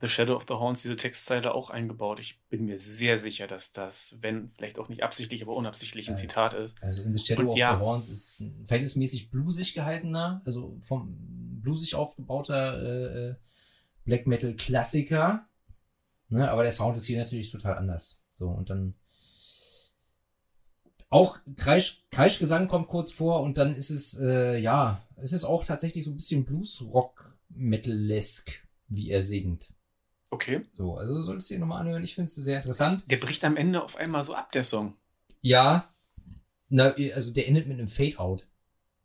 [0.00, 2.20] The Shadow of the Horns diese Textzeile auch eingebaut.
[2.20, 6.16] Ich bin mir sehr sicher, dass das, wenn vielleicht auch nicht absichtlich, aber unabsichtlich ein.
[6.16, 6.82] Zitat ist.
[6.82, 7.74] Also In the Shadow Und of ja.
[7.74, 11.16] the Horns ist ein verhältnismäßig bluesig gehaltener, also vom
[11.62, 13.34] bluesig aufgebauter äh, äh,
[14.04, 15.48] Black Metal Klassiker.
[16.28, 18.22] Ne, aber der Sound ist hier natürlich total anders.
[18.32, 18.94] So, und dann
[21.10, 25.64] auch Kreisch, Kreischgesang kommt kurz vor und dann ist es, äh, ja, es ist auch
[25.64, 29.72] tatsächlich so ein bisschen Blues-Rock-Metal-esque, wie er singt.
[30.30, 30.64] Okay.
[30.72, 32.02] So, also solltest du dir nochmal anhören.
[32.02, 33.04] Ich finde es sehr interessant.
[33.08, 34.96] Der bricht am Ende auf einmal so ab, der Song.
[35.40, 35.94] Ja,
[36.68, 38.48] na, also der endet mit einem Fade-Out.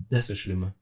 [0.09, 0.73] Das ist das Schlimme.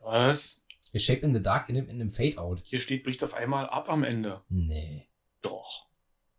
[0.00, 0.60] Was?
[0.94, 2.62] A Shape in the Dark endet mit einem Fade-Out.
[2.64, 4.42] Hier steht, bricht auf einmal ab am Ende.
[4.48, 5.08] Nee.
[5.42, 5.86] Doch.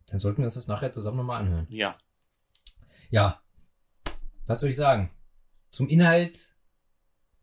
[0.08, 1.68] Dann sollten wir uns das nachher zusammen nochmal anhören.
[1.70, 1.98] Ja.
[3.12, 3.42] Ja.
[4.48, 5.12] Was soll ich sagen?
[5.70, 6.56] Zum Inhalt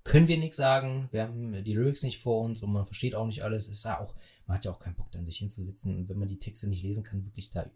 [0.02, 1.08] können wir nichts sagen.
[1.12, 3.68] Wir haben die Lyrics nicht vor uns und man versteht auch nicht alles.
[3.68, 4.14] Ist ja auch,
[4.46, 6.82] man hat ja auch keinen Bock, dann sich hinzusitzen und wenn man die Texte nicht
[6.82, 7.70] lesen kann, wirklich da.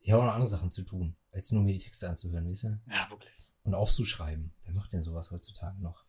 [0.00, 2.64] Ich habe auch noch andere Sachen zu tun, als nur mir die Texte anzuhören, weißt
[2.64, 2.80] du?
[2.90, 3.32] Ja, wirklich.
[3.62, 4.52] Und aufzuschreiben.
[4.64, 6.04] Wer macht denn sowas heutzutage noch?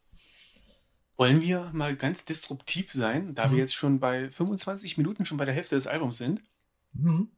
[1.23, 3.51] Wollen wir mal ganz disruptiv sein, da Mhm.
[3.53, 6.43] wir jetzt schon bei 25 Minuten schon bei der Hälfte des Albums sind?
[6.91, 7.31] Mhm.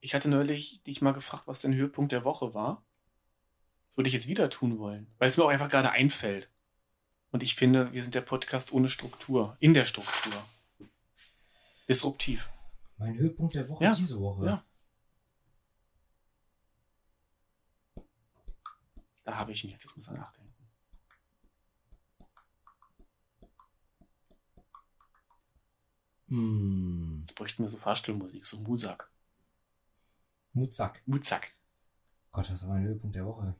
[0.00, 2.84] Ich hatte neulich dich mal gefragt, was dein Höhepunkt der Woche war.
[3.88, 6.50] Das würde ich jetzt wieder tun wollen, weil es mir auch einfach gerade einfällt.
[7.30, 10.34] Und ich finde, wir sind der Podcast ohne Struktur, in der Struktur.
[11.88, 12.50] Disruptiv.
[12.98, 14.44] Mein Höhepunkt der Woche Ja, diese Woche.
[14.44, 14.64] ja.
[19.24, 20.39] Da habe ich ihn jetzt, jetzt muss er nachdenken.
[26.30, 27.18] Hm.
[27.20, 29.10] Jetzt bräuchten wir so Fahrstuhlmusik, so Musak.
[30.52, 31.02] Mutzak.
[31.06, 31.52] Muzak.
[32.32, 33.54] Gott, was war mein Höhepunkt der Woche?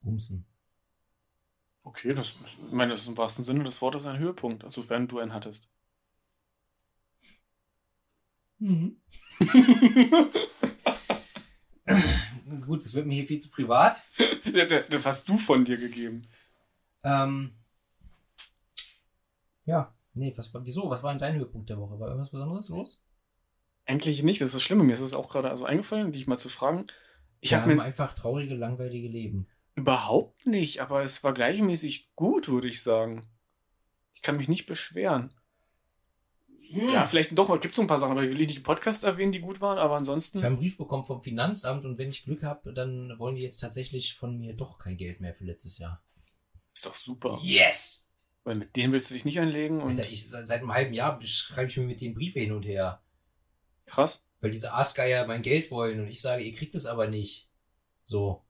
[0.00, 0.44] Bumsen.
[1.84, 5.08] Okay, das, ich meine, das ist im wahrsten Sinne des Wortes ein Höhepunkt, also sofern
[5.08, 5.68] du einen hattest.
[8.58, 9.00] Mhm.
[12.64, 14.00] Gut, das wird mir hier viel zu privat.
[14.90, 16.28] Das hast du von dir gegeben.
[17.04, 17.54] Ähm,
[19.64, 20.90] ja, nee, was war, wieso?
[20.90, 21.98] Was war denn dein Höhepunkt der Woche?
[21.98, 23.04] War irgendwas Besonderes los?
[23.86, 24.84] Eigentlich nicht, das ist das Schlimme.
[24.84, 26.86] Mir ist es auch gerade also eingefallen, dich mal zu fragen.
[27.40, 29.48] Ich Wir habe haben mir einfach traurige, langweilige Leben.
[29.74, 33.26] überhaupt nicht, aber es war gleichmäßig gut, würde ich sagen.
[34.14, 35.34] Ich kann mich nicht beschweren.
[36.60, 39.04] Ja, vielleicht doch, gibt es so ein paar Sachen, aber ich will nicht im Podcast
[39.04, 40.42] erwähnen, die gut waren, aber Ich habe ansonsten.
[40.42, 44.14] einen Brief bekommen vom Finanzamt und wenn ich Glück habe, dann wollen die jetzt tatsächlich
[44.14, 46.00] von mir doch kein Geld mehr für letztes Jahr.
[46.82, 47.38] Ist doch super.
[47.44, 48.10] Yes!
[48.42, 49.90] Weil mit denen willst du dich nicht einlegen und.
[49.90, 53.00] Alter, ich, seit einem halben Jahr schreibe ich mir mit den Briefe hin und her.
[53.86, 54.24] Krass.
[54.40, 57.48] Weil diese Aasgeier mein Geld wollen und ich sage, ihr kriegt es aber nicht.
[58.02, 58.44] So.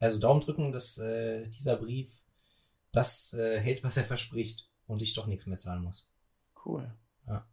[0.00, 2.20] Also Daumen drücken, dass äh, dieser Brief
[2.90, 6.10] das äh, hält, was er verspricht und ich doch nichts mehr zahlen muss.
[6.66, 6.92] Cool.
[7.28, 7.46] Ja.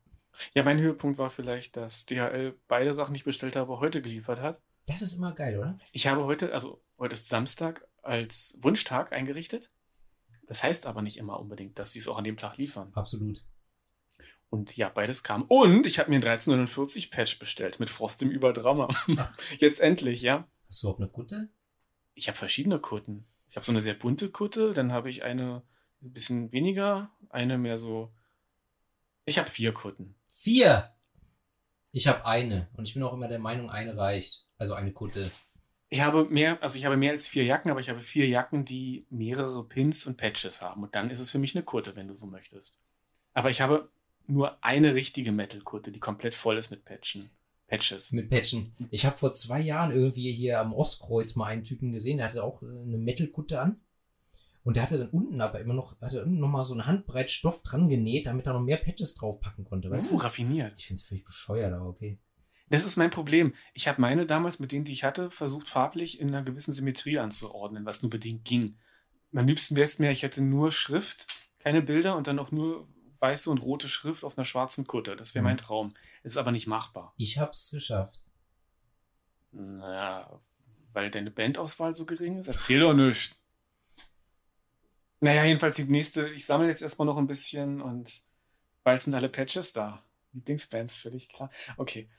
[0.56, 4.42] Ja, mein Höhepunkt war vielleicht, dass DHL beide Sachen, die ich bestellt habe, heute geliefert
[4.42, 4.60] hat.
[4.88, 5.78] Das ist immer geil, oder?
[5.92, 9.72] Ich habe heute, also heute ist Samstag, als Wunschtag eingerichtet.
[10.48, 12.92] Das heißt aber nicht immer unbedingt, dass sie es auch an dem Tag liefern.
[12.96, 13.46] Absolut.
[14.50, 15.44] Und ja, beides kam.
[15.44, 18.88] Und ich habe mir einen 1349 Patch bestellt mit Frost im Überdrama.
[19.60, 20.48] Jetzt endlich, ja.
[20.68, 21.50] Hast du überhaupt eine Kutte?
[22.16, 23.26] Ich habe verschiedene Kutten.
[23.50, 25.64] Ich habe so eine sehr bunte Kutte, dann habe ich eine
[26.02, 28.14] ein bisschen weniger, eine mehr so.
[29.26, 30.16] Ich habe vier Kutten.
[30.28, 30.96] Vier!
[31.92, 34.48] Ich habe eine und ich bin auch immer der Meinung, eine reicht.
[34.58, 35.32] Also eine Kutte.
[35.90, 38.64] Ich habe mehr, also ich habe mehr als vier Jacken, aber ich habe vier Jacken,
[38.64, 40.84] die mehrere Pins und Patches haben.
[40.84, 42.80] Und dann ist es für mich eine Kutte, wenn du so möchtest.
[43.34, 43.90] Aber ich habe
[44.28, 47.32] nur eine richtige Metal-Kutte, die komplett voll ist mit Patchen.
[47.68, 48.12] Patches.
[48.12, 48.76] Mit Patchen.
[48.92, 52.44] Ich habe vor zwei Jahren irgendwie hier am Ostkreuz mal einen Typen gesehen, der hatte
[52.44, 53.80] auch äh, eine Metal-Kutte an.
[54.64, 57.32] Und der hatte dann unten aber immer noch, hatte unten noch mal so eine Handbreit
[57.32, 60.24] Stoff dran genäht, damit er noch mehr Patches draufpacken konnte, weißt Uh, du?
[60.24, 60.74] raffiniert.
[60.78, 62.20] Ich find's völlig bescheuert, aber okay.
[62.70, 63.54] Das ist mein Problem.
[63.74, 67.18] Ich habe meine damals mit denen, die ich hatte, versucht farblich in einer gewissen Symmetrie
[67.20, 68.78] anzuordnen, was nur bedingt ging.
[69.34, 71.28] Am liebsten wäre es mir, ich hätte nur Schrift,
[71.60, 72.88] keine Bilder und dann auch nur
[73.20, 75.16] weiße und rote Schrift auf einer schwarzen Kutte.
[75.16, 75.50] Das wäre Mhm.
[75.50, 75.94] mein Traum.
[76.24, 77.14] Das ist aber nicht machbar.
[77.18, 78.26] Ich hab's geschafft.
[79.52, 80.40] Naja,
[80.94, 82.48] weil deine Bandauswahl so gering ist?
[82.48, 83.36] Erzähl doch nichts.
[85.22, 86.30] Naja, jedenfalls die nächste.
[86.30, 88.22] Ich sammle jetzt erstmal noch ein bisschen und
[88.84, 90.04] bald sind alle Patches da.
[90.34, 91.50] Lieblingsbands für dich, klar.
[91.78, 92.10] Okay.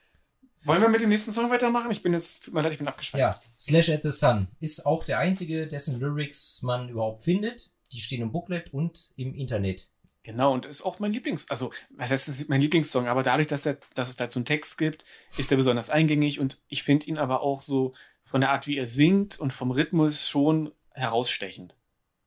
[0.65, 1.91] Wollen wir mit dem nächsten Song weitermachen?
[1.91, 3.21] Ich bin jetzt, tut mir leid, ich bin abgespannt.
[3.21, 7.73] Ja, Slash at the Sun ist auch der einzige, dessen Lyrics man überhaupt findet.
[7.93, 9.89] Die stehen im Booklet und im Internet.
[10.23, 13.49] Genau, und ist auch mein Lieblings-, also, was heißt, es ist mein Lieblingssong, aber dadurch,
[13.49, 15.05] dass, der, dass es dazu einen Text gibt,
[15.39, 17.95] ist er besonders eingängig und ich finde ihn aber auch so
[18.27, 21.75] von der Art, wie er singt und vom Rhythmus schon herausstechend.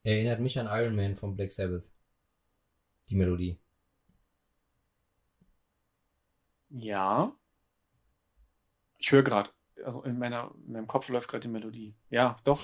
[0.03, 1.91] Er erinnert mich an Iron Man von Black Sabbath.
[3.09, 3.59] Die Melodie.
[6.69, 7.33] Ja.
[9.03, 9.49] Ich höre gerade,
[9.83, 11.93] also in, meiner, in meinem Kopf läuft gerade die Melodie.
[12.09, 12.63] Ja, doch,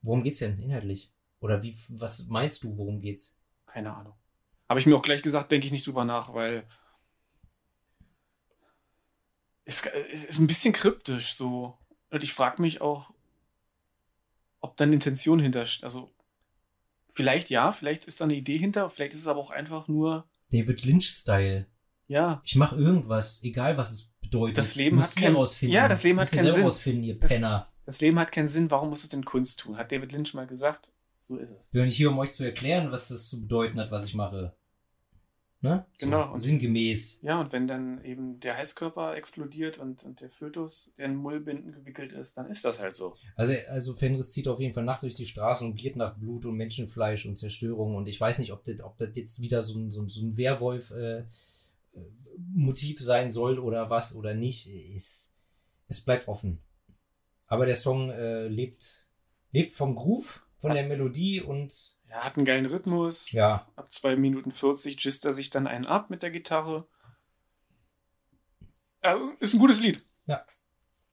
[0.00, 1.12] Worum geht's denn inhaltlich?
[1.40, 3.36] Oder wie, was meinst du, worum geht's?
[3.66, 4.14] keine Ahnung.
[4.68, 6.66] Habe ich mir auch gleich gesagt, denke ich nicht drüber nach, weil
[9.64, 11.76] es, es ist ein bisschen kryptisch so.
[12.10, 13.12] Und ich frage mich auch,
[14.60, 16.12] ob da eine Intention hinter, also
[17.12, 20.28] Vielleicht ja, vielleicht ist da eine Idee hinter, vielleicht ist es aber auch einfach nur,
[20.52, 21.66] David Lynch-Style.
[22.06, 24.58] ja, Ich mache irgendwas, egal was es bedeutet.
[24.58, 25.74] Das Leben Müsst hat ihr kein- rausfinden.
[25.74, 26.62] Ja, das Leben hat Müsst keinen Sinn.
[26.64, 27.68] rausfinden, ihr Das- Penner.
[27.86, 29.76] das Leben hat keinen Sinn, warum muss es denn Kunst tun?
[29.76, 30.90] Hat David Lynch mal gesagt.
[31.20, 31.66] So ist es.
[31.66, 34.14] Ich bin nicht hier, um euch zu erklären, was das zu bedeuten hat, was ich
[34.14, 34.54] mache.
[35.62, 35.84] Ne?
[35.98, 36.38] So, Genau.
[36.38, 37.20] Sinngemäß.
[37.20, 41.72] Ja, und wenn dann eben der Heißkörper explodiert und, und der Fötus, der in Mullbinden
[41.72, 43.14] gewickelt ist, dann ist das halt so.
[43.36, 46.46] Also, also Fenris zieht auf jeden Fall nachts durch die Straßen und giert nach Blut
[46.46, 47.94] und Menschenfleisch und Zerstörung.
[47.94, 50.22] Und ich weiß nicht, ob das, ob das jetzt wieder so ein, so ein, so
[50.22, 51.24] ein Werwolf äh,
[52.52, 54.66] Motiv sein soll oder was oder nicht.
[54.66, 55.30] Es,
[55.88, 56.62] es bleibt offen.
[57.46, 59.06] Aber der Song äh, lebt,
[59.52, 63.32] lebt vom Groove, von der Melodie und Er hat einen geilen Rhythmus.
[63.32, 66.86] ja, Ab 2 Minuten 40 gisst er sich dann einen ab mit der Gitarre.
[69.02, 70.02] Ja, ist ein gutes Lied.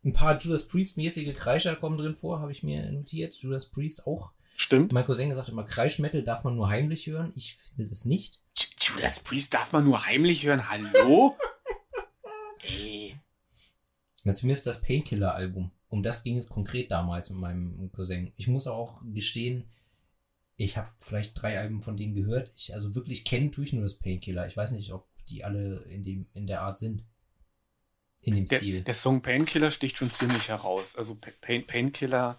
[0.03, 3.33] ein paar Judas Priest-mäßige Kreischer kommen drin vor, habe ich mir notiert.
[3.35, 4.31] Judas Priest auch.
[4.55, 4.91] Stimmt.
[4.91, 7.31] Mein Cousin sagt immer, Kreischmetal darf man nur heimlich hören.
[7.35, 8.41] Ich finde das nicht.
[8.87, 10.69] Judas Priest darf man nur heimlich hören.
[10.69, 11.37] Hallo?
[12.61, 13.17] Ey.
[14.23, 15.71] Ja, zumindest das Painkiller-Album.
[15.89, 18.33] Um das ging es konkret damals mit meinem Cousin.
[18.35, 19.71] Ich muss auch gestehen,
[20.57, 22.51] ich habe vielleicht drei Alben von denen gehört.
[22.57, 24.47] Ich also wirklich kennen tue ich nur das Painkiller.
[24.47, 27.05] Ich weiß nicht, ob die alle in dem in der Art sind.
[28.21, 28.81] In dem Der, Stil.
[28.81, 30.95] der Song Painkiller sticht schon ziemlich heraus.
[30.95, 32.37] Also Pa- Pain, Painkiller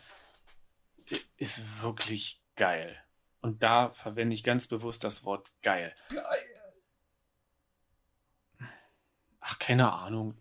[1.36, 2.96] ist wirklich geil.
[3.40, 5.94] Und da verwende ich ganz bewusst das Wort geil.
[9.40, 10.34] Ach, keine Ahnung.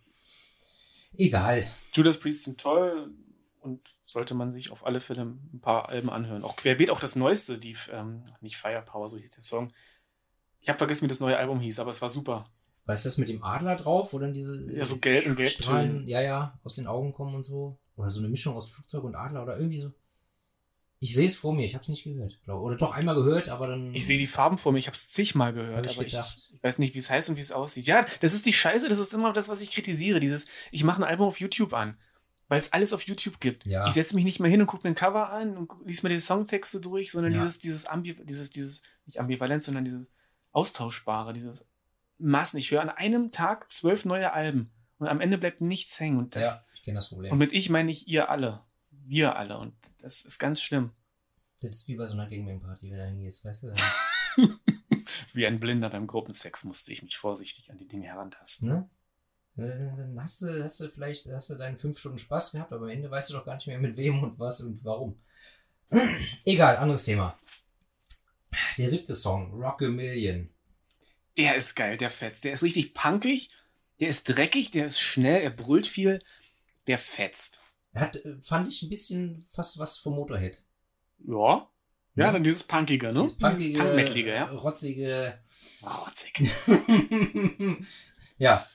[1.16, 1.66] Egal.
[1.94, 3.14] Judas Priest sind toll
[3.60, 6.44] und sollte man sich auf alle Fälle ein paar Alben anhören.
[6.44, 9.74] Auch querbeet auch das neueste, die, ähm, nicht Firepower, so hieß der Song.
[10.62, 12.46] Ich habe vergessen, wie das neue Album hieß, aber es war super.
[12.86, 15.50] Weißt du das mit dem Adler drauf, wo dann diese Ja, so gelb und gelb
[15.50, 17.78] Strahlen, ja, ja, aus den Augen kommen und so?
[17.96, 19.92] Oder so eine Mischung aus Flugzeug und Adler oder irgendwie so.
[21.00, 22.40] Ich sehe es vor mir, ich habe es nicht gehört.
[22.44, 23.94] glaub- Oder doch einmal gehört, aber dann.
[23.94, 26.14] Ich sehe die Farben vor mir, ich habe es zigmal gehört, ich aber ich,
[26.54, 27.86] ich weiß nicht, wie es heißt und wie es aussieht.
[27.86, 30.20] Ja, das ist die Scheiße, das ist immer das, was ich kritisiere.
[30.20, 32.00] Dieses, ich mache ein Album auf YouTube an,
[32.48, 33.66] weil es alles auf YouTube gibt.
[33.66, 33.86] Ja.
[33.86, 36.10] Ich setze mich nicht mehr hin und gucke mir ein Cover an und lies mir
[36.10, 37.40] die Songtexte durch, sondern Ja.
[37.42, 40.10] dieses, dieses, Ambi dieses, dieses, nicht Ambivalenz, sondern dieses
[40.52, 41.68] Austauschbare, dieses
[42.18, 42.58] Massen.
[42.58, 46.18] Ich höre an einem Tag zwölf neue Alben und am Ende bleibt nichts hängen.
[46.18, 47.32] Und, das, ja, ich kenne das Problem.
[47.32, 48.62] und mit ich meine ich ihr alle.
[49.08, 49.58] Wir alle.
[49.58, 50.92] Und das ist ganz schlimm.
[51.62, 53.76] das ist wie bei so einer Gangbang-Party, wenn du da hingehst, weißt du?
[55.34, 58.70] Wie ein Blinder beim Gruppensex musste ich mich vorsichtig an die Dinge herantasten.
[58.70, 58.90] ne?
[59.56, 62.92] Dann hast du, hast du vielleicht hast du deinen fünf Stunden Spaß gehabt, aber am
[62.92, 65.20] Ende weißt du doch gar nicht mehr mit wem und was und warum.
[66.46, 67.40] Egal, anderes Thema.
[68.78, 70.54] Der siebte Song, Rock a Million.
[71.38, 72.44] Der ist geil, der fetzt.
[72.44, 73.52] Der ist richtig punkig,
[74.00, 76.20] der ist dreckig, der ist schnell, er brüllt viel,
[76.86, 77.60] der fetzt.
[77.96, 80.62] Hat, äh, fand ich ein bisschen fast was vom Motorhead.
[81.26, 81.68] Ja.
[82.16, 82.32] Ja, Ja.
[82.32, 83.22] dann dieses Punkige, ne?
[83.22, 84.46] Dieses punkige, Punkmetalige, ja.
[84.46, 85.40] rotzige.
[85.84, 86.52] Rotzig.
[88.38, 88.66] ja.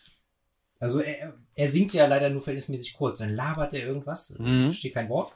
[0.78, 3.18] Also er, er singt ja leider nur verhältnismäßig kurz.
[3.20, 4.36] Dann labert er irgendwas.
[4.38, 4.60] Mhm.
[4.60, 5.32] Ich verstehe kein Wort.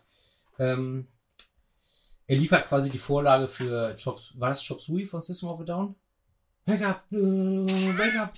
[0.59, 1.07] Ähm,
[2.27, 5.65] er liefert quasi die Vorlage für Chop, war das Chop Suey von System of a
[5.65, 5.95] Down?
[6.65, 8.35] Wake up, wake up,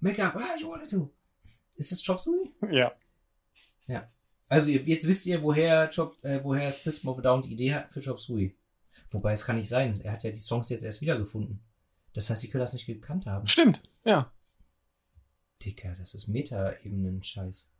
[0.00, 1.08] wake up, ah, you wanted to.
[1.76, 2.50] Ist das Chop Suey?
[2.72, 2.92] Ja.
[4.48, 7.74] Also ihr- jetzt wisst ihr, woher, Chop, äh, woher System of a Down die Idee
[7.74, 8.54] hat für Chop Suey.
[9.10, 10.00] Wobei es kann nicht sein.
[10.02, 11.60] Er hat ja die Songs jetzt erst wiedergefunden.
[12.12, 13.46] Das heißt, sie können das nicht gekannt haben.
[13.46, 13.80] Stimmt.
[14.04, 14.30] Ja.
[15.64, 17.70] Dicker, das ist Meta-Ebenen-Scheiß.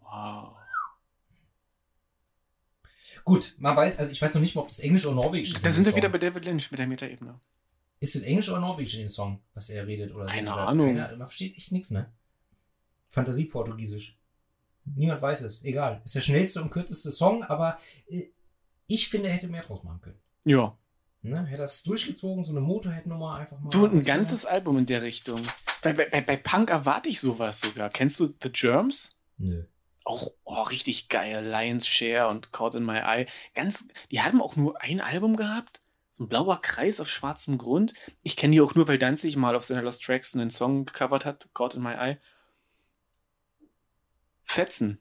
[0.00, 0.56] Wow.
[3.24, 5.64] Gut, man weiß, also ich weiß noch nicht mal, ob das Englisch oder Norwegisch ist.
[5.64, 7.40] Da in sind wir wieder bei David Lynch mit der Metaebene.
[8.00, 10.14] Ist es Englisch oder Norwegisch in dem Song, was er redet?
[10.14, 10.88] Oder Keine oder Ahnung.
[10.88, 12.12] Keiner, man versteht echt nichts, ne?
[13.08, 14.15] Fantasie-Portugiesisch.
[14.94, 15.64] Niemand weiß es.
[15.64, 16.00] Egal.
[16.04, 18.26] Ist der schnellste und kürzeste Song, aber äh,
[18.86, 20.20] ich finde, er hätte mehr draus machen können.
[20.44, 20.76] Ja.
[21.22, 21.44] Ne?
[21.46, 23.70] Hätte das durchgezogen, so eine Motorhead-Nummer einfach mal.
[23.70, 25.40] Du, ein ganzes Album in der Richtung.
[25.82, 27.90] Bei, bei, bei- bei Punk erwarte ich sowas sogar.
[27.90, 29.18] Kennst du The Germs?
[29.38, 29.64] Nö.
[30.04, 31.44] Auch oh, richtig geil.
[31.44, 33.26] Lion's Share und Caught in My Eye.
[33.54, 35.80] Ganz, die haben auch nur ein Album gehabt.
[36.12, 37.92] So ein blauer Kreis auf schwarzem Grund.
[38.22, 41.24] Ich kenne die auch nur, weil Danzig mal auf seiner Lost Tracks einen Song gecovert
[41.24, 41.48] hat.
[41.54, 42.18] Caught in My Eye.
[44.46, 44.98] Fetzen.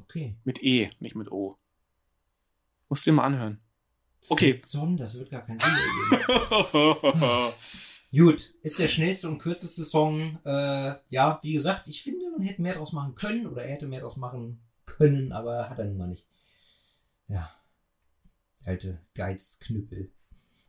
[0.00, 0.36] Okay.
[0.44, 1.56] Mit E, nicht mit O.
[2.88, 3.60] Musst dir mal anhören.
[4.28, 4.60] Okay.
[4.64, 5.70] Son, das wird gar keinen Sinn
[6.10, 7.52] ergeben.
[8.12, 10.38] Gut, ist der schnellste und kürzeste Song.
[10.44, 13.86] Äh, ja, wie gesagt, ich finde, man hätte mehr draus machen können oder er hätte
[13.86, 16.26] mehr draus machen können, aber hat er nun mal nicht.
[17.28, 17.54] Ja.
[18.64, 20.12] Alte Geizknüppel.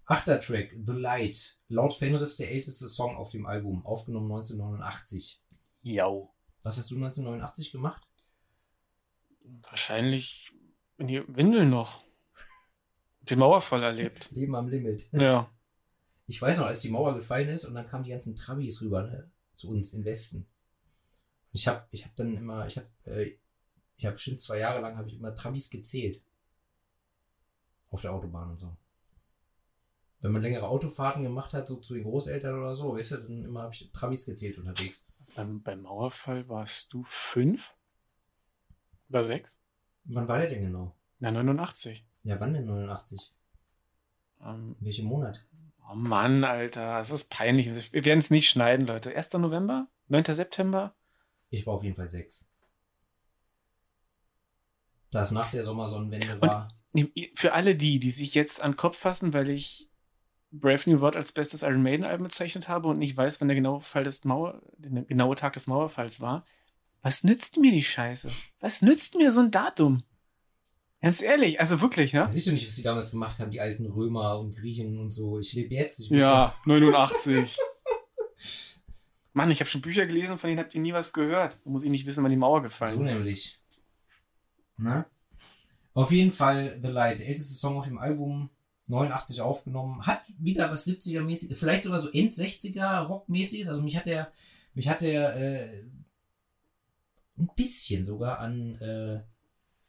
[0.06, 1.58] Achter Track, The Light.
[1.68, 5.41] Laut Fenris der älteste Song auf dem Album, aufgenommen 1989.
[5.82, 6.34] Jau.
[6.64, 8.01] Was hast du 1989 gemacht?
[9.70, 10.51] Wahrscheinlich
[10.97, 12.03] in die Windeln noch.
[13.22, 14.32] Den Mauerfall erlebt.
[14.32, 15.07] Leben am Limit.
[15.14, 15.49] Ja.
[16.28, 19.01] Ich weiß noch, als die Mauer gefallen ist und dann kamen die ganzen Trabis rüber
[19.01, 20.45] ne, zu uns in Westen.
[21.51, 23.36] Ich habe ich hab dann immer, ich habe äh,
[23.95, 26.22] ich habe bestimmt zwei Jahre lang habe ich immer Trabis gezählt.
[27.89, 28.78] Auf der Autobahn und so.
[30.22, 33.45] Wenn man längere Autofahrten gemacht hat, so zu den Großeltern oder so, weißt du, dann
[33.45, 35.07] immer habe ich Trabis gezählt unterwegs.
[35.36, 37.74] Beim, beim Mauerfall warst du fünf?
[39.09, 39.59] Oder sechs?
[40.03, 40.95] Wann war der denn genau?
[41.20, 42.05] Na, 89.
[42.24, 43.34] Ja, wann denn 89?
[44.41, 45.45] Ähm, Welchen Monat?
[45.89, 47.93] oh Mann, Alter, das ist peinlich.
[47.93, 49.15] Wir werden es nicht schneiden, Leute.
[49.15, 49.34] 1.
[49.34, 49.88] November?
[50.07, 50.26] 9.
[50.26, 50.95] September?
[51.49, 52.45] Ich war auf jeden Fall sechs.
[55.11, 56.67] Da es nach der Sommersonnenwende war.
[57.36, 59.89] Für alle die, die sich jetzt an den Kopf fassen, weil ich
[60.52, 63.56] Brave New World als bestes Iron Maiden Album bezeichnet habe und nicht weiß, wann der
[63.56, 66.45] genaue Fall des Mauer, der genaue Tag des Mauerfalls war.
[67.02, 68.30] Was nützt mir die Scheiße?
[68.60, 70.04] Was nützt mir so ein Datum?
[71.02, 72.26] Ganz ehrlich, also wirklich, ne?
[72.26, 75.12] Weiß ich doch nicht, was die damals gemacht haben, die alten Römer und Griechen und
[75.12, 75.39] so.
[75.39, 76.00] Ich lebe jetzt.
[76.00, 77.58] Ich Ja, 89.
[79.34, 81.58] Mann, ich habe schon Bücher gelesen, von denen habt ihr nie was gehört.
[81.64, 83.14] Da muss ich nicht wissen, wann die Mauer So gefallen ist.
[83.14, 83.60] nämlich.
[84.78, 85.06] Na?
[85.93, 88.50] Auf jeden Fall The Light, älteste Song auf dem Album,
[88.90, 93.68] 89 aufgenommen, hat wieder was 70er-mäßiges, vielleicht sogar so End-60er Rock-mäßiges.
[93.68, 94.32] Also mich hat der,
[94.74, 95.84] mich hat der äh,
[97.38, 99.22] ein bisschen sogar an äh,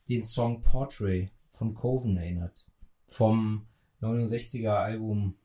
[0.09, 2.69] den Song Portrait von Coven erinnert.
[3.09, 3.67] Vom
[4.03, 5.37] 69er Album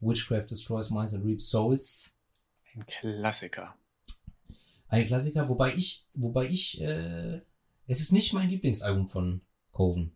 [0.00, 2.12] Witchcraft Destroys Minds and Reaps Souls.
[2.74, 3.76] Ein Klassiker.
[4.88, 7.40] Ein Klassiker, wobei ich, wobei ich, äh,
[7.86, 9.40] es ist nicht mein Lieblingsalbum von
[9.72, 10.15] Coven.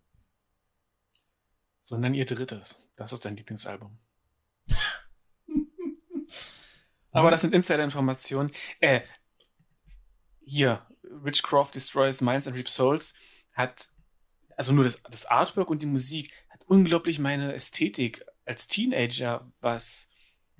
[1.81, 2.83] Sondern ihr drittes.
[2.97, 3.99] Das ist dein Lieblingsalbum.
[7.13, 8.51] Aber das sind Insider-Informationen.
[8.81, 9.01] Äh,
[10.41, 13.15] hier, Witchcraft Destroys Minds and Reaps Souls
[13.53, 13.89] hat,
[14.57, 20.11] also nur das, das Artwork und die Musik, hat unglaublich meine Ästhetik als Teenager, was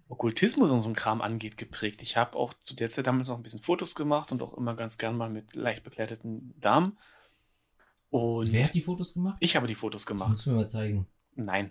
[0.09, 2.03] Okkultismus und so ein Kram angeht, geprägt.
[2.03, 4.75] Ich habe auch zu der Zeit damals noch ein bisschen Fotos gemacht und auch immer
[4.75, 6.99] ganz gern mal mit leicht bekleideten Damen.
[8.11, 9.37] Und Wer hat die Fotos gemacht?
[9.41, 10.31] ich habe die Fotos gemacht.
[10.31, 11.07] Musst du mir mal zeigen.
[11.37, 11.71] Nein.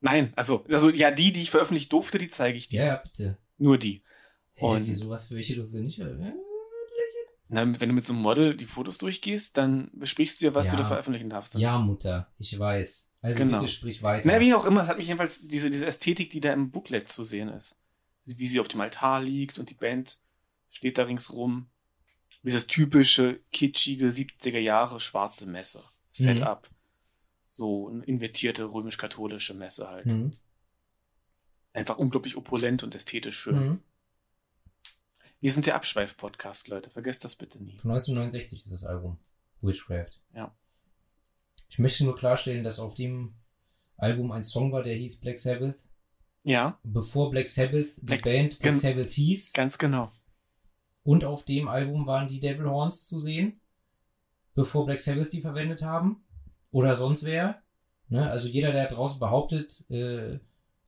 [0.00, 2.80] Nein, also, also ja, die, die ich veröffentlicht durfte, die zeige ich dir.
[2.80, 3.38] Ja, ja, bitte.
[3.58, 4.02] Nur die.
[4.54, 5.98] Hä, Und- wieso was für welche du nicht?
[6.00, 6.32] Äh,
[7.48, 10.66] Na, wenn du mit so einem Model die Fotos durchgehst, dann besprichst du ja, was
[10.66, 10.72] Ja.
[10.72, 11.54] du da veröffentlichen darfst.
[11.56, 13.08] Ja, Mutter, ich weiß.
[13.20, 13.56] Also Genau.
[13.58, 14.26] bitte sprich weiter.
[14.28, 17.08] Na, wie auch immer, es hat mich jedenfalls diese, diese Ästhetik, die da im Booklet
[17.08, 17.76] zu sehen ist.
[18.24, 20.18] Wie sie auf dem Altar liegt und die Band
[20.70, 21.66] steht da ringsrum.
[22.44, 25.82] Dieses typische, kitschige 70er Jahre schwarze Messe.
[26.08, 26.68] Setup.
[27.46, 30.06] So eine invertierte römisch-katholische Messe halt.
[30.06, 30.30] Mhm.
[31.72, 33.56] Einfach unglaublich opulent und ästhetisch schön.
[33.68, 33.80] Mhm.
[35.40, 36.90] Wir sind der Abschweif-Podcast, Leute.
[36.90, 37.76] Vergesst das bitte nie.
[37.78, 39.18] Von 1969 ist das Album.
[39.60, 40.20] Witchcraft.
[40.34, 40.54] Ja.
[41.68, 43.34] Ich möchte nur klarstellen, dass auf dem
[43.96, 45.84] Album ein Song war, der hieß Black Sabbath.
[46.42, 49.52] Ja, Bevor Black Sabbath die Black- Band Black Sabbath hieß.
[49.54, 50.12] ganz genau.
[51.04, 53.60] Und auf dem Album waren die Devil Horns zu sehen,
[54.54, 56.24] bevor Black Sabbath die verwendet haben.
[56.70, 57.62] Oder sonst wer.
[58.08, 58.28] Ne?
[58.28, 60.40] Also jeder, der draußen behauptet, äh,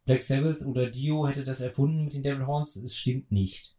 [0.05, 3.77] Black Sabbath oder Dio hätte das erfunden mit den Devil Horns, es stimmt nicht.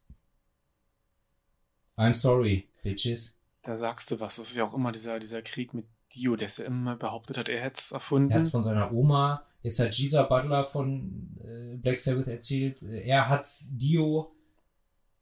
[1.97, 3.37] I'm sorry, bitches.
[3.63, 4.35] Da sagst du was.
[4.35, 7.37] Das ist ja auch immer dieser, dieser Krieg mit Dio, der es ja immer behauptet
[7.37, 8.31] hat, er hätte es erfunden.
[8.31, 13.01] Er hat von seiner Oma, jetzt hat Gisa Butler von äh, Black Sabbath erzählt, äh,
[13.01, 14.31] er hat Dio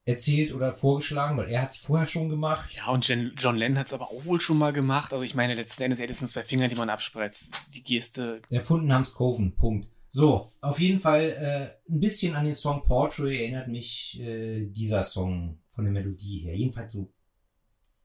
[0.06, 2.70] erzählt oder vorgeschlagen, weil er hat es vorher schon gemacht.
[2.76, 5.14] Ja, und Jen, John Lennon hat es aber auch wohl schon mal gemacht.
[5.14, 7.54] Also ich meine, letzten Endes hätte es zwei Finger, die man abspreizt.
[7.74, 8.42] Die Geste.
[8.50, 9.56] Erfunden haben's Coven.
[9.56, 9.90] Punkt.
[10.10, 15.04] So, auf jeden Fall äh, ein bisschen an den Song Portrait erinnert mich äh, dieser
[15.04, 16.56] Song von der Melodie her.
[16.56, 17.12] Jedenfalls so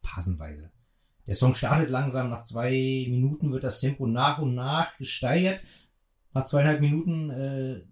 [0.02, 0.72] phasenweise.
[1.26, 5.60] Der Song startet langsam, nach zwei Minuten wird das Tempo nach und nach gesteigert.
[6.32, 7.82] Nach zweieinhalb Minuten äh,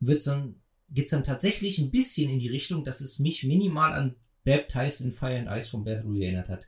[0.00, 4.16] wird's dann, geht's dann tatsächlich ein bisschen in die Richtung, dass es mich minimal an
[4.44, 6.66] Baptized in Fire and Ice von Bathory erinnert hat.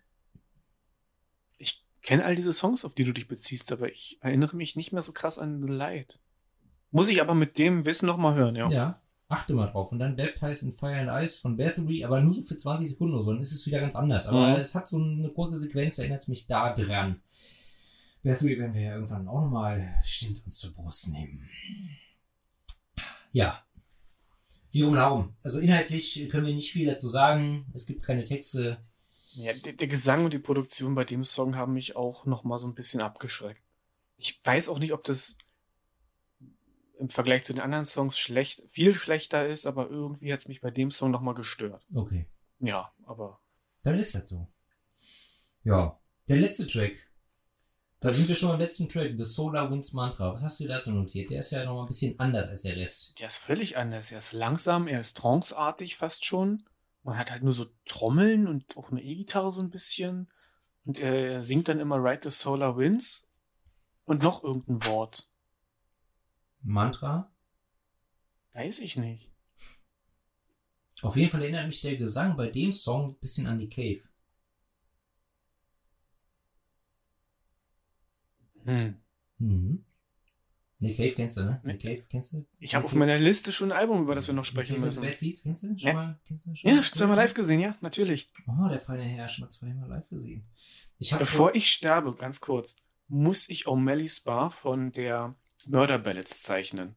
[1.59, 4.93] Ich kenne all diese Songs, auf die du dich beziehst, aber ich erinnere mich nicht
[4.93, 6.19] mehr so krass an The Light.
[6.91, 8.69] Muss ich aber mit dem Wissen nochmal hören, ja.
[8.71, 9.93] Ja, achte mal drauf.
[9.93, 13.15] Und dann Baptized in Fire and Ice von Bathory, aber nur so für 20 Sekunden
[13.15, 14.27] oder so, dann ist es wieder ganz anders.
[14.27, 14.57] Aber Mhm.
[14.61, 17.21] es hat so eine kurze Sequenz, erinnert es mich da dran.
[18.25, 21.49] Bathory werden wir ja irgendwann auch nochmal stimmt uns zur Brust nehmen.
[23.33, 23.63] Ja.
[24.83, 25.37] Rum darum.
[25.43, 27.67] Also inhaltlich können wir nicht viel dazu sagen.
[27.75, 28.79] Es gibt keine Texte.
[29.33, 32.67] Ja, der, der Gesang und die Produktion bei dem Song haben mich auch nochmal so
[32.67, 33.63] ein bisschen abgeschreckt.
[34.17, 35.37] Ich weiß auch nicht, ob das
[36.99, 40.61] im Vergleich zu den anderen Songs schlecht, viel schlechter ist, aber irgendwie hat es mich
[40.61, 41.87] bei dem Song nochmal gestört.
[41.95, 42.27] Okay.
[42.59, 43.41] Ja, aber
[43.83, 44.49] Dann ist das so.
[45.63, 46.01] Ja.
[46.29, 47.08] Der letzte Track
[48.01, 50.33] Da sind wir schon beim letzten Track, The Solar Winds Mantra.
[50.33, 51.31] Was hast du dazu notiert?
[51.31, 53.19] Der ist ja noch mal ein bisschen anders als der Rest.
[53.19, 54.13] Der ist völlig anders.
[54.13, 56.63] Er ist langsam, er ist tranceartig fast schon.
[57.03, 60.31] Man hat halt nur so Trommeln und auch eine E-Gitarre so ein bisschen.
[60.85, 63.29] Und er singt dann immer Ride the Solar Winds
[64.05, 65.29] und noch irgendein Wort.
[66.63, 67.33] Mantra?
[68.53, 69.31] Weiß ich nicht.
[71.03, 74.08] Auf jeden Fall erinnert mich der Gesang bei dem Song ein bisschen an die Cave.
[78.69, 78.95] Hm.
[79.39, 79.85] Mhm.
[80.81, 81.61] Nick Cave kennst du, ne?
[81.65, 82.47] Nick Cave kennst du?
[82.61, 85.03] Ich habe auf meiner Liste schon ein Album, über das wir noch sprechen Nick müssen.
[85.03, 85.69] Bad Seeds, kennst du?
[85.69, 85.93] Schon Ja.
[85.95, 86.83] mal, kennst du schon Ja, mal?
[86.85, 88.31] zweimal live gesehen, ja, natürlich.
[88.47, 90.45] Oh, der feine Herr, schon mal zweimal live gesehen.
[90.99, 92.77] Ich Bevor ich sterbe, ganz kurz,
[93.09, 95.35] muss ich O'Malley's Bar von der
[95.67, 96.95] Murder Ballads zeichnen.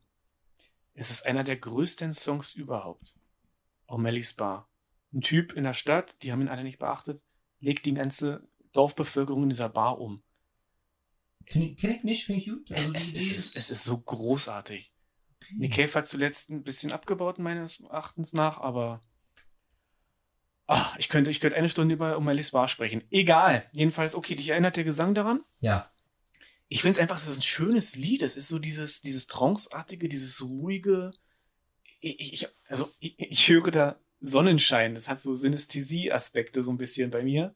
[0.93, 3.15] Es ist einer der größten Songs überhaupt.
[3.87, 4.67] O'Malley's Bar.
[5.13, 7.21] Ein Typ in der Stadt, die haben ihn alle nicht beachtet,
[7.59, 10.21] legt die ganze Dorfbevölkerung in dieser Bar um.
[11.51, 12.71] Kenn kenn ich nicht, finde ich gut.
[12.71, 14.93] Also Es Idee ist, es ist so großartig.
[15.41, 15.55] okay.
[15.57, 19.01] Nick Cave hat zuletzt ein bisschen abgebaut, meines Erachtens nach, aber.
[20.67, 23.03] Ah, ich könnte, ich könnte eine Stunde über O'Malley's Bar sprechen.
[23.11, 23.69] Egal.
[23.73, 25.41] Jedenfalls, okay, dich erinnert der Gesang daran?
[25.59, 25.91] Ja,
[26.69, 28.21] Ich finde es einfach, es ist ein schönes Lied.
[28.21, 31.11] Es ist so dieses, dieses Tranceartige, dieses ruhige.
[31.99, 34.93] Ich, ich, also, ich, ich höre da Sonnenschein.
[34.95, 37.53] Das hat so Synästhesie-Aspekte so ein bisschen bei mir.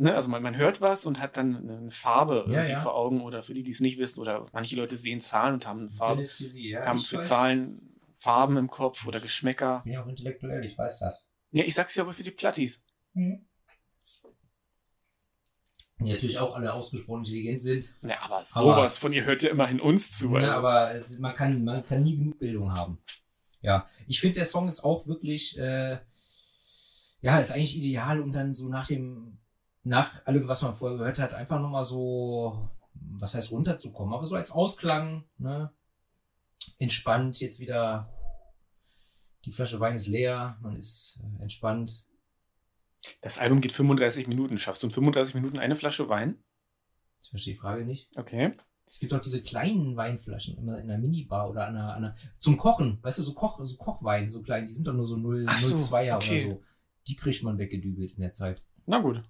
[0.00, 0.14] Ne?
[0.14, 2.80] Also man, man hört was und hat dann eine Farbe Ja, irgendwie ja.
[2.80, 5.66] vor Augen oder für die, die es nicht wissen oder manche Leute sehen Zahlen und
[5.66, 6.86] haben Farben, Synästhesie, ja.
[6.86, 7.28] haben für weiß.
[7.28, 9.82] Zahlen Farben im Kopf oder Geschmäcker.
[9.84, 11.26] Ja auch intellektuell, ich weiß das.
[11.52, 12.82] Ja, ich sag's ja aber für die Plattis.
[13.14, 13.38] Die
[15.98, 17.94] natürlich auch alle ausgesprochen intelligent sind.
[18.00, 20.34] Ja, aber sowas von ihr hört ja immerhin uns zu.
[20.38, 20.52] Ja, Also.
[20.52, 22.98] aber es, man, kann, man kann nie genug Bildung haben.
[23.60, 25.98] Ja, ich finde, der Song ist auch wirklich, äh,
[27.20, 29.36] ja, ist eigentlich ideal, um dann so nach dem,
[29.82, 34.36] nach allem, was man vorher gehört hat, einfach nochmal so, was heißt runterzukommen, aber so
[34.36, 35.72] als Ausklang, ne,
[36.78, 38.12] entspannt, jetzt wieder,
[39.44, 42.04] die Flasche Wein ist leer, man ist äh, entspannt.
[43.22, 44.58] Das Album geht 35 Minuten.
[44.58, 46.42] Schaffst du in 35 Minuten eine Flasche Wein?
[47.22, 48.10] Ich verstehe die Frage nicht.
[48.16, 48.54] Okay.
[48.86, 52.16] Es gibt auch diese kleinen Weinflaschen immer in einer Minibar oder an einer, an einer
[52.38, 55.16] zum Kochen, weißt du, so Koch, so Kochwein, so klein, die sind doch nur so
[55.16, 56.44] 0, Ach so, 0,2er okay.
[56.44, 56.62] oder so.
[57.06, 58.62] Die kriegt man weggedübelt in der Zeit.
[58.86, 59.22] Na gut.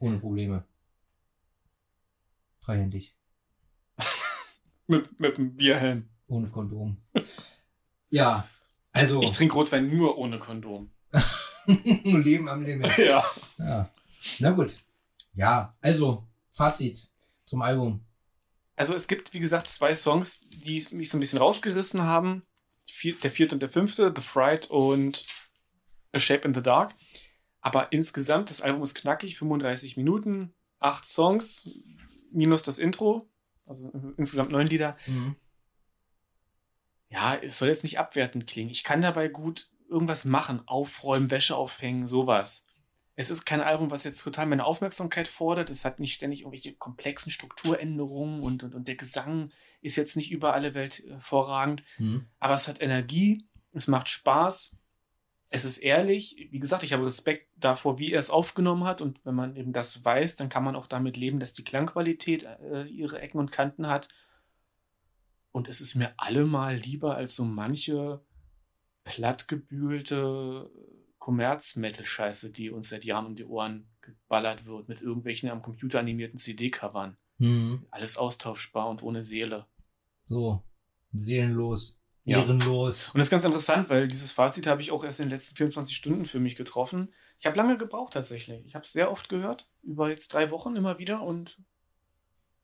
[0.00, 0.64] Ohne Probleme.
[2.58, 3.14] Freihändig.
[4.88, 6.08] Mit, mit einem Bierhelm.
[6.26, 6.96] Ohne Kondom.
[8.10, 8.48] ja.
[8.90, 10.90] Also, Ich trinke Rotwein nur ohne Kondom.
[11.66, 12.98] Leben am Limit.
[12.98, 13.24] Ja.
[13.58, 13.90] Ja.
[14.40, 14.80] Na gut.
[15.32, 17.08] Ja, also, Fazit
[17.44, 18.04] zum Album.
[18.74, 22.42] Also es gibt, wie gesagt, zwei Songs, die mich so ein bisschen rausgerissen haben.
[23.22, 25.24] Der vierte und der fünfte, The Fright und
[26.12, 26.94] A Shape in the Dark.
[27.60, 31.68] Aber insgesamt, das Album ist knackig, 35 Minuten, acht Songs,
[32.32, 33.28] minus das Intro.
[33.66, 34.96] Also insgesamt neun Lieder.
[35.06, 35.36] Mhm.
[37.08, 38.70] ja, es soll jetzt nicht abwertend klingen.
[38.70, 42.66] Ich kann dabei gut irgendwas machen, aufräumen, Wäsche aufhängen, sowas.
[43.16, 45.68] Es ist kein Album, was jetzt total meine Aufmerksamkeit fordert.
[45.68, 49.52] Es hat nicht ständig irgendwelche komplexen Strukturänderungen und, und, und der Gesang
[49.82, 51.82] ist jetzt nicht über alle Welt hervorragend.
[51.98, 52.26] Mhm.
[52.38, 54.79] Aber es hat Energie, es macht Spaß,
[55.50, 56.48] es ist ehrlich.
[56.50, 59.02] Wie gesagt, ich habe Respekt davor, wie er es aufgenommen hat.
[59.02, 62.44] Und wenn man eben das weiß, dann kann man auch damit leben, dass die Klangqualität
[62.44, 64.08] äh, ihre Ecken und Kanten hat.
[65.52, 68.24] Und es ist mir allemal lieber als so manche
[69.02, 70.70] plattgebügelte
[71.18, 76.38] Kommerz-Metal-Scheiße, die uns seit Jahren um die Ohren geballert wird, mit irgendwelchen am Computer animierten
[76.38, 77.16] CD-Covern.
[77.38, 77.86] Mhm.
[77.90, 79.66] Alles austauschbar und ohne Seele.
[80.26, 80.62] So.
[81.12, 81.99] Seelenlos.
[82.24, 82.40] Ja.
[82.40, 83.10] Ehrenlos.
[83.10, 85.56] Und das ist ganz interessant, weil dieses Fazit habe ich auch erst in den letzten
[85.56, 87.12] 24 Stunden für mich getroffen.
[87.38, 88.64] Ich habe lange gebraucht tatsächlich.
[88.66, 91.58] Ich habe es sehr oft gehört, über jetzt drei Wochen immer wieder und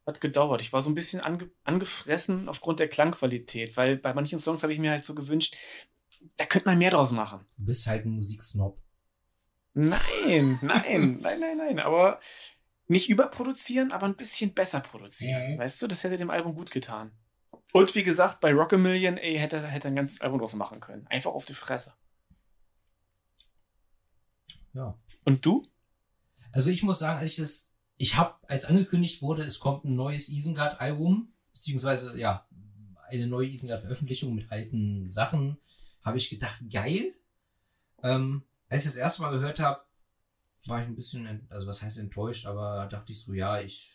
[0.07, 0.61] hat gedauert.
[0.61, 4.72] Ich war so ein bisschen ange angefressen aufgrund der Klangqualität, weil bei manchen Songs habe
[4.72, 5.57] ich mir halt so gewünscht,
[6.36, 7.44] da könnte man mehr draus machen.
[7.57, 8.78] Du bist halt ein Musiksnob.
[9.74, 9.98] Nein,
[10.62, 12.20] nein, nein, nein, nein, aber
[12.86, 15.54] nicht überproduzieren, aber ein bisschen besser produzieren.
[15.54, 15.59] Mhm.
[15.59, 17.11] Weißt du, das hätte dem Album gut getan.
[17.72, 20.80] Und wie gesagt, bei Rock a Million, ey, hätte er ein ganzes Album draus machen
[20.80, 21.06] können.
[21.08, 21.92] Einfach auf die Fresse.
[24.72, 24.98] Ja.
[25.24, 25.66] Und du?
[26.52, 29.94] Also ich muss sagen, als ich das, ich habe, als angekündigt wurde, es kommt ein
[29.94, 32.46] neues Isengard-Album, beziehungsweise ja,
[33.08, 35.58] eine neue Isengard-Veröffentlichung mit alten Sachen,
[36.02, 37.14] habe ich gedacht, geil.
[38.02, 39.82] Ähm, als ich das erste Mal gehört habe,
[40.66, 43.92] war ich ein bisschen, also was heißt enttäuscht, aber dachte ich so, ja, ich,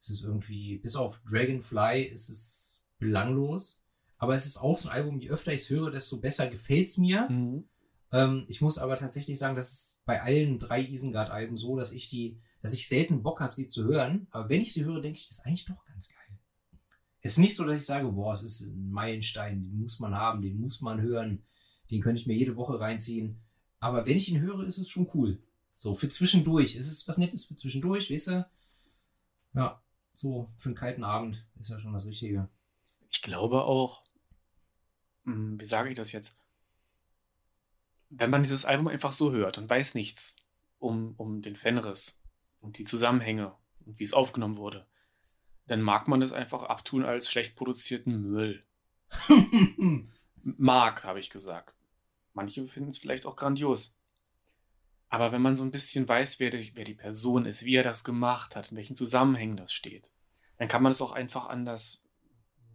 [0.00, 3.82] es ist irgendwie, bis auf Dragonfly ist es belanglos,
[4.16, 6.98] aber es ist auch so ein Album, je öfter ich es höre, desto besser gefällt's
[6.98, 7.28] mir.
[7.30, 7.68] Mhm.
[8.12, 12.08] Ähm, ich muss aber tatsächlich sagen, dass es bei allen drei Isengard-Alben so, dass ich
[12.08, 14.26] die dass ich selten Bock habe, sie zu hören.
[14.30, 16.16] Aber wenn ich sie höre, denke ich, ist eigentlich doch ganz geil.
[17.20, 20.14] Es ist nicht so, dass ich sage, boah, es ist ein Meilenstein, den muss man
[20.14, 21.44] haben, den muss man hören,
[21.90, 23.40] den könnte ich mir jede Woche reinziehen.
[23.80, 25.42] Aber wenn ich ihn höre, ist es schon cool.
[25.74, 26.74] So, für zwischendurch.
[26.74, 28.50] Es ist was Nettes für zwischendurch, weißt du?
[29.54, 29.82] Ja,
[30.18, 32.48] so für einen kalten Abend ist ja schon das Richtige.
[33.08, 34.02] Ich glaube auch,
[35.24, 36.36] hm, wie sage ich das jetzt?
[38.10, 40.36] Wenn man dieses Album einfach so hört und weiß nichts
[40.78, 42.20] um, um den Fenris
[42.60, 43.54] und die Zusammenhänge
[43.86, 44.86] und wie es aufgenommen wurde,
[45.66, 48.64] dann mag man es einfach abtun als schlecht produzierten Müll.
[50.42, 51.76] mag, habe ich gesagt.
[52.32, 53.97] Manche finden es vielleicht auch grandios.
[55.08, 57.82] Aber wenn man so ein bisschen weiß, wer die, wer die Person ist, wie er
[57.82, 60.12] das gemacht hat, in welchen Zusammenhängen das steht,
[60.58, 62.02] dann kann man es auch einfach anders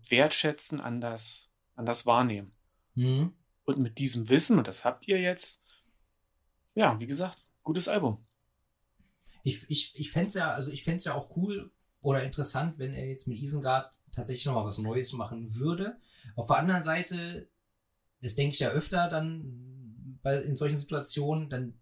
[0.09, 2.55] wertschätzen, anders, anders wahrnehmen.
[2.95, 3.33] Mhm.
[3.65, 5.65] Und mit diesem Wissen, und das habt ihr jetzt,
[6.75, 8.25] ja, wie gesagt, gutes Album.
[9.43, 11.71] Ich, ich, ich fände es ja, also ich fände ja auch cool
[12.01, 15.97] oder interessant, wenn er jetzt mit Isengard tatsächlich nochmal was Neues machen würde.
[16.35, 17.49] Auf der anderen Seite,
[18.21, 21.79] das denke ich ja öfter dann bei, in solchen Situationen, dann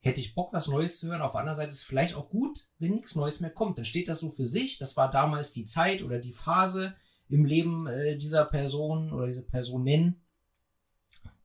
[0.00, 1.20] hätte ich Bock, was Neues zu hören.
[1.20, 3.78] Auf der anderen Seite ist es vielleicht auch gut, wenn nichts Neues mehr kommt.
[3.78, 4.78] Dann steht das so für sich.
[4.78, 6.94] Das war damals die Zeit oder die Phase
[7.28, 10.22] im Leben äh, dieser Person oder dieser Personen.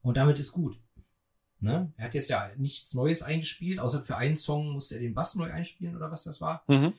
[0.01, 0.79] Und damit ist gut.
[1.59, 1.91] Ne?
[1.97, 5.35] Er hat jetzt ja nichts Neues eingespielt, außer für einen Song musste er den Bass
[5.35, 6.63] neu einspielen oder was das war.
[6.67, 6.93] Mhm.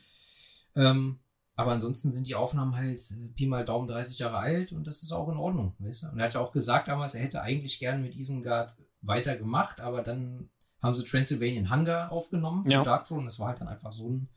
[0.75, 1.21] Ähm,
[1.55, 5.03] aber ansonsten sind die Aufnahmen halt äh, Pi mal Daumen 30 Jahre alt und das
[5.03, 6.07] ist auch in Ordnung, weißt du?
[6.09, 10.03] Und er hat ja auch gesagt damals, er hätte eigentlich gern mit Isengard weitergemacht, aber
[10.03, 10.51] dann
[10.87, 12.83] haben sie Transylvanian Hunger aufgenommen für Ja.
[12.83, 13.25] Dark Throne.
[13.25, 14.29] Das war halt dann einfach so ein,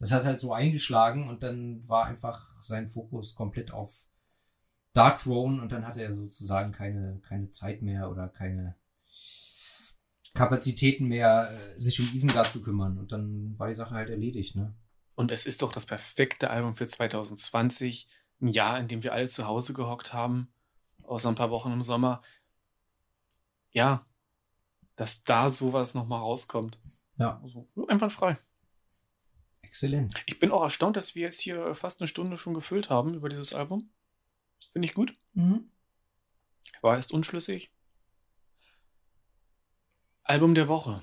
[0.00, 4.04] das hat halt so eingeschlagen und dann war einfach sein Fokus komplett auf
[4.92, 8.76] Dark Throne und dann hatte er sozusagen keine, keine Zeit mehr oder keine
[10.34, 12.98] Kapazitäten mehr, äh, sich um Isengard zu kümmern.
[12.98, 14.74] Und dann war die Sache halt erledigt, ne?
[15.14, 18.08] Und es ist doch das perfekte Album für 2020,
[18.40, 20.52] ein Jahr, in dem wir alle zu Hause gehockt haben,
[21.02, 22.22] außer ein paar Wochen im Sommer.
[23.72, 24.06] Ja,
[24.98, 26.80] dass da sowas nochmal rauskommt.
[27.18, 28.36] Ja, Also, einwandfrei.
[29.62, 30.22] exzellent.
[30.26, 33.28] Ich bin auch erstaunt, dass wir jetzt hier fast eine Stunde schon gefüllt haben über
[33.28, 33.90] dieses Album.
[34.72, 35.16] Finde ich gut.
[35.34, 35.70] Mhm.
[36.80, 37.70] War erst unschlüssig.
[40.24, 41.02] Album der Woche.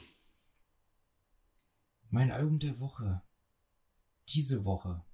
[2.09, 3.21] Mein Album der Woche.
[4.29, 5.05] Diese Woche.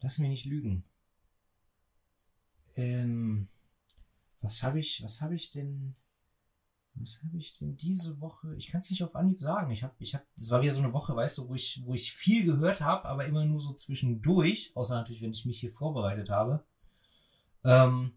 [0.00, 0.84] Lass mich nicht lügen.
[2.76, 3.48] Ähm,
[4.40, 5.96] was habe ich, was habe ich denn,
[6.96, 8.54] was habe ich denn diese Woche?
[8.56, 9.70] Ich kann es nicht auf Anhieb sagen.
[9.72, 11.94] Ich habe, ich habe, das war wieder so eine Woche, weißt du, wo ich, wo
[11.94, 15.72] ich viel gehört habe, aber immer nur so zwischendurch, außer natürlich, wenn ich mich hier
[15.72, 16.64] vorbereitet habe.
[17.64, 18.12] Ähm,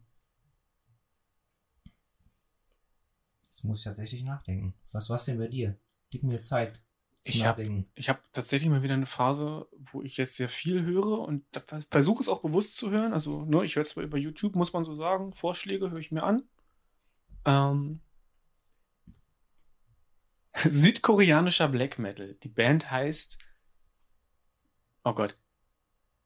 [3.45, 4.73] jetzt muss ich tatsächlich nachdenken.
[4.91, 5.79] Was war's denn bei dir?
[6.09, 6.81] Gib mir Zeit.
[7.23, 7.89] Ich hab- Nachdenken.
[7.95, 11.43] Ich habe tatsächlich mal wieder eine Phase, wo ich jetzt sehr viel höre und
[11.89, 13.11] versuche es auch bewusst zu hören.
[13.11, 16.23] Also, ne, ich höre zwar über YouTube, muss man so sagen, Vorschläge höre ich mir
[16.23, 16.43] an.
[17.45, 18.01] Ähm,
[20.63, 22.35] südkoreanischer Black Metal.
[22.43, 23.37] Die Band heißt,
[25.03, 25.37] oh Gott,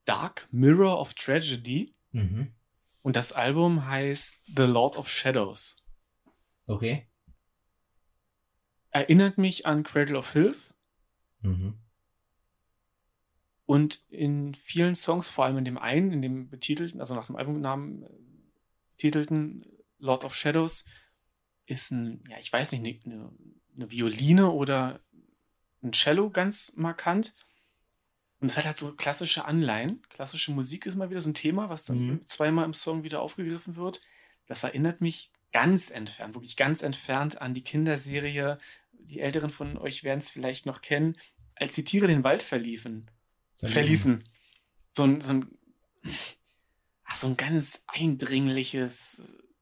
[0.06, 2.54] Dark Mirror of Tragedy Mhm.
[3.04, 5.78] und das Album heißt The Lord of Shadows.
[6.68, 7.08] Okay.
[8.90, 10.74] Erinnert mich an Cradle of Filth
[11.42, 11.78] Mhm.
[13.66, 17.36] Und in vielen Songs, vor allem in dem einen, in dem betitelten, also nach dem
[17.38, 18.10] Albumnamen äh,
[18.98, 19.64] betitelten
[19.98, 20.84] Lord of Shadows,
[21.72, 23.32] ist ein, ja, ich weiß nicht, eine, eine,
[23.76, 25.00] eine Violine oder
[25.84, 27.36] ein Cello ganz markant.
[28.40, 30.02] Und es hat halt so klassische Anleihen.
[30.10, 32.28] Klassische Musik ist mal wieder so ein Thema, was dann Mhm.
[32.28, 34.02] zweimal im Song wieder aufgegriffen wird.
[34.48, 38.58] Das erinnert mich ganz entfernt, wirklich ganz entfernt an die Kinderserie.
[38.94, 41.16] Die Älteren von euch werden es vielleicht noch kennen,
[41.56, 43.10] als die Tiere den Wald verliefen
[43.68, 44.24] verließen.
[44.92, 45.46] So ein, so ein,
[47.04, 49.22] ach, so ein ganz eindringliches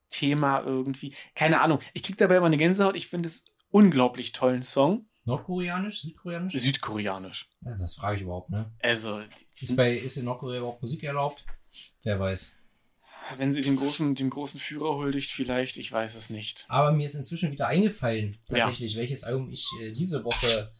[0.09, 1.13] Thema irgendwie.
[1.35, 1.79] Keine Ahnung.
[1.93, 2.95] Ich krieg dabei immer eine Gänsehaut.
[2.95, 5.05] Ich finde es unglaublich tollen Song.
[5.25, 6.01] Nordkoreanisch?
[6.01, 6.53] Südkoreanisch?
[6.53, 7.49] Südkoreanisch.
[7.61, 8.71] ja, das frage ich überhaupt, ne?
[8.81, 9.21] Also,
[9.59, 11.45] Ist, bei, ist in Nordkorea überhaupt Musik erlaubt?
[12.03, 12.51] Wer weiß.
[13.37, 16.65] wenn sie den großen, dem großen Führer huldigt, vielleicht, ich weiß es nicht.
[16.67, 18.59] Aber mir ist inzwischen wieder eingefallen, Ja.
[18.59, 20.71] tatsächlich, welches Album ich äh, diese Woche,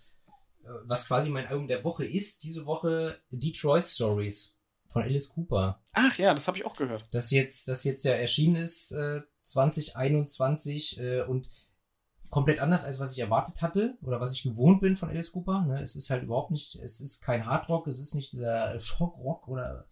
[0.64, 4.59] äh, was quasi mein Album der Woche ist, diese Woche Detroit Stories
[4.90, 5.82] von Alice Cooper.
[5.94, 7.06] Ach ja, das habe ich auch gehört.
[7.12, 11.50] Das jetzt, das jetzt ja erschienen ist, äh, 2021 äh, und
[12.30, 15.62] komplett anders, als was ich erwartet hatte oder was ich gewohnt bin von Alice Cooper.
[15.66, 15.82] Ne?
[15.82, 19.86] Es ist halt überhaupt nicht, es ist kein Hardrock, es ist nicht dieser Schockrock oder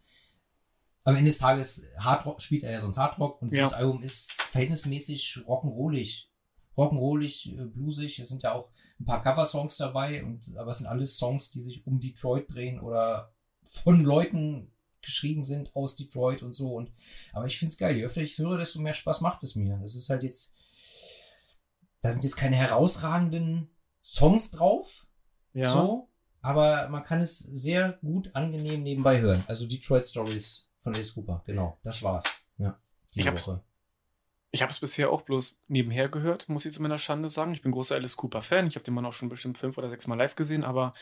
[1.04, 3.64] am Ende des Tages Hardrock spielt er ja sonst Hardrock und Ja.
[3.64, 6.26] dieses Album ist verhältnismäßig rock'n'rollig.
[6.76, 8.20] rock'n'rollig, äh, bluesig.
[8.20, 8.70] Es sind ja auch
[9.00, 12.80] ein paar Cover-Songs dabei, und, aber es sind alles Songs, die sich um Detroit drehen
[12.80, 13.34] oder
[13.64, 14.72] von Leuten
[15.08, 16.74] geschrieben sind aus Detroit und so.
[16.76, 16.92] Und,
[17.34, 17.96] aber ich finde es geil.
[17.98, 19.82] Je öfter ich es höre, desto mehr Spaß macht es mir.
[19.84, 20.54] Es ist halt jetzt,
[22.02, 23.70] da sind jetzt keine herausragenden
[24.04, 25.08] Songs drauf.
[25.54, 25.72] Ja.
[25.74, 26.10] So,
[26.42, 29.44] aber man kann es sehr gut angenehm nebenbei hören.
[29.48, 31.80] Also Detroit Stories von Ace Cooper, genau.
[31.84, 32.26] Das war's.
[32.58, 32.80] Ja.
[33.16, 33.50] Ich hab's-
[34.52, 37.54] Ich habe es bisher auch bloß nebenher gehört, muss ich zu meiner Schande sagen.
[37.54, 38.68] Ich bin großer Alice Cooper-Fan.
[38.68, 40.94] Ich habe den Mann auch schon bestimmt fünf oder sechs Mal live gesehen, aber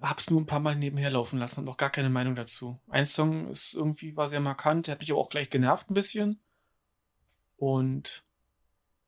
[0.00, 2.80] habe es nur ein paar Mal nebenher laufen lassen und noch gar keine Meinung dazu.
[2.88, 5.94] Ein Song ist irgendwie war sehr markant, der hat mich aber auch gleich genervt ein
[5.94, 6.40] bisschen.
[7.56, 8.24] Und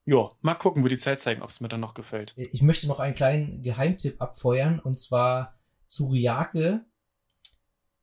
[0.04, 2.34] ja, mal gucken, wird die Zeit zeigen, ob es mir dann noch gefällt.
[2.36, 6.84] Ich möchte noch einen kleinen Geheimtipp abfeuern und zwar Tsuriake.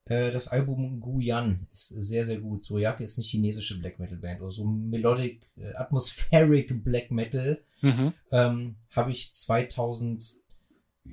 [0.06, 2.64] Äh, Das Album Guyan ist sehr, sehr gut.
[2.64, 7.64] Tsuriake ist eine chinesische Black Metal Band oder so Melodic, äh, Atmospheric Black Metal.
[7.82, 8.14] Mhm.
[8.32, 9.32] ähm, habe ich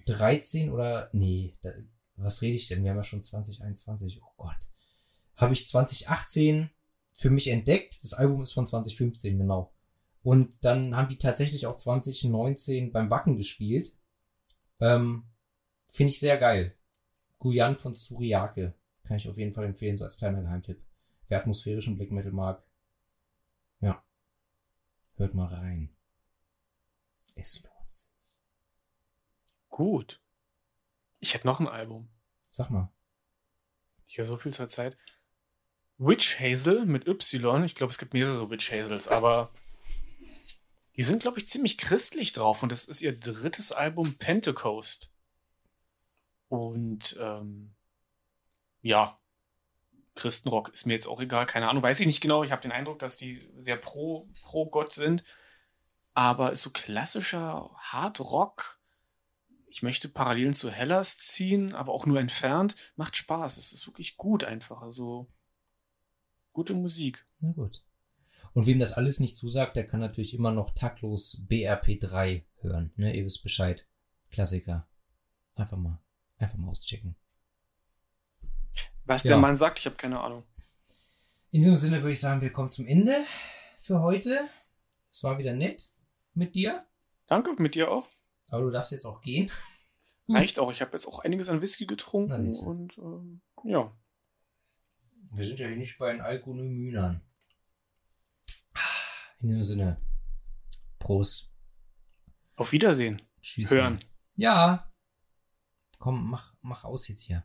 [0.05, 1.71] 2013 oder nee, da,
[2.17, 2.83] was rede ich denn?
[2.83, 4.23] Wir haben ja schon 2021.
[4.23, 4.69] Oh Gott.
[5.37, 6.71] Habe ich 2018
[7.13, 8.03] für mich entdeckt.
[8.03, 9.73] Das Album ist von 2015, genau.
[10.23, 13.95] Und dann haben die tatsächlich auch 2019 beim Wacken gespielt.
[14.81, 15.25] Ähm,
[15.87, 16.75] Finde ich sehr geil.
[17.39, 18.75] Guyan von Tsuriake.
[19.05, 20.83] Kann ich auf jeden Fall empfehlen, so als kleiner Geheimtipp.
[21.29, 22.65] Wer atmosphärischen Black Metal mag.
[23.81, 24.03] Ja.
[25.15, 25.95] Hört mal rein.
[27.35, 27.76] Es lohnt.
[29.77, 30.23] Gut.
[31.21, 32.09] Ich hätte noch ein Album.
[32.49, 32.91] Sag mal.
[34.07, 34.97] Ich höre so viel zur Zeit.
[35.99, 37.63] Witch Hazel mit Y.
[37.63, 39.53] Ich glaube, es gibt mehrere Witch Hazels, aber
[40.97, 45.13] die sind, glaube ich, ziemlich christlich drauf und das ist ihr drittes Album Pentecost.
[46.49, 47.75] Und ähm,
[48.81, 49.21] ja,
[50.15, 52.43] Christenrock ist mir jetzt auch egal, keine Ahnung, weiß ich nicht genau.
[52.45, 55.23] Ich habe den Eindruck, dass die sehr pro, pro Gott sind,
[56.15, 58.76] aber ist so klassischer Hard Rock.
[59.77, 62.77] Ich möchte Parallelen zu Hellas ziehen, aber auch nur entfernt.
[62.97, 63.59] Macht Spaß.
[63.59, 64.81] Es ist wirklich gut einfach.
[64.81, 65.31] Also
[66.55, 67.27] gute Musik.
[67.41, 67.85] Na gut.
[68.55, 72.91] Und wem das alles nicht zusagt, der kann natürlich immer noch taktlos BRP3 hören.
[72.97, 73.87] Ne, ihr wisst Bescheid.
[74.31, 74.89] Klassiker.
[75.57, 76.01] Einfach mal,
[76.39, 77.15] einfach mal auschecken.
[79.05, 79.33] Was Ja.
[79.33, 80.43] der Mann sagt, ich habe keine Ahnung.
[81.51, 83.27] In diesem Sinne würde ich sagen, wir kommen zum Ende
[83.83, 84.49] für heute.
[85.11, 85.91] Es war wieder nett
[86.33, 86.87] mit dir,
[87.27, 88.09] Danke, mit dir auch.
[88.51, 89.51] Aber du darfst jetzt auch gehen.
[90.27, 90.37] Hm.
[90.37, 90.71] Reicht auch.
[90.71, 93.97] Ich habe jetzt auch einiges an Whisky getrunken und ähm, ja.
[95.33, 97.23] Wir sind ja hier nicht bei den Alkonomynern.
[99.41, 100.01] In diesem Sinne.
[100.99, 101.53] Prost.
[102.57, 103.21] Auf Wiedersehen.
[103.43, 103.71] Tschüss.
[103.71, 104.01] Hören.
[104.35, 104.91] Ja.
[105.99, 107.45] Komm, mach, mach aus jetzt hier.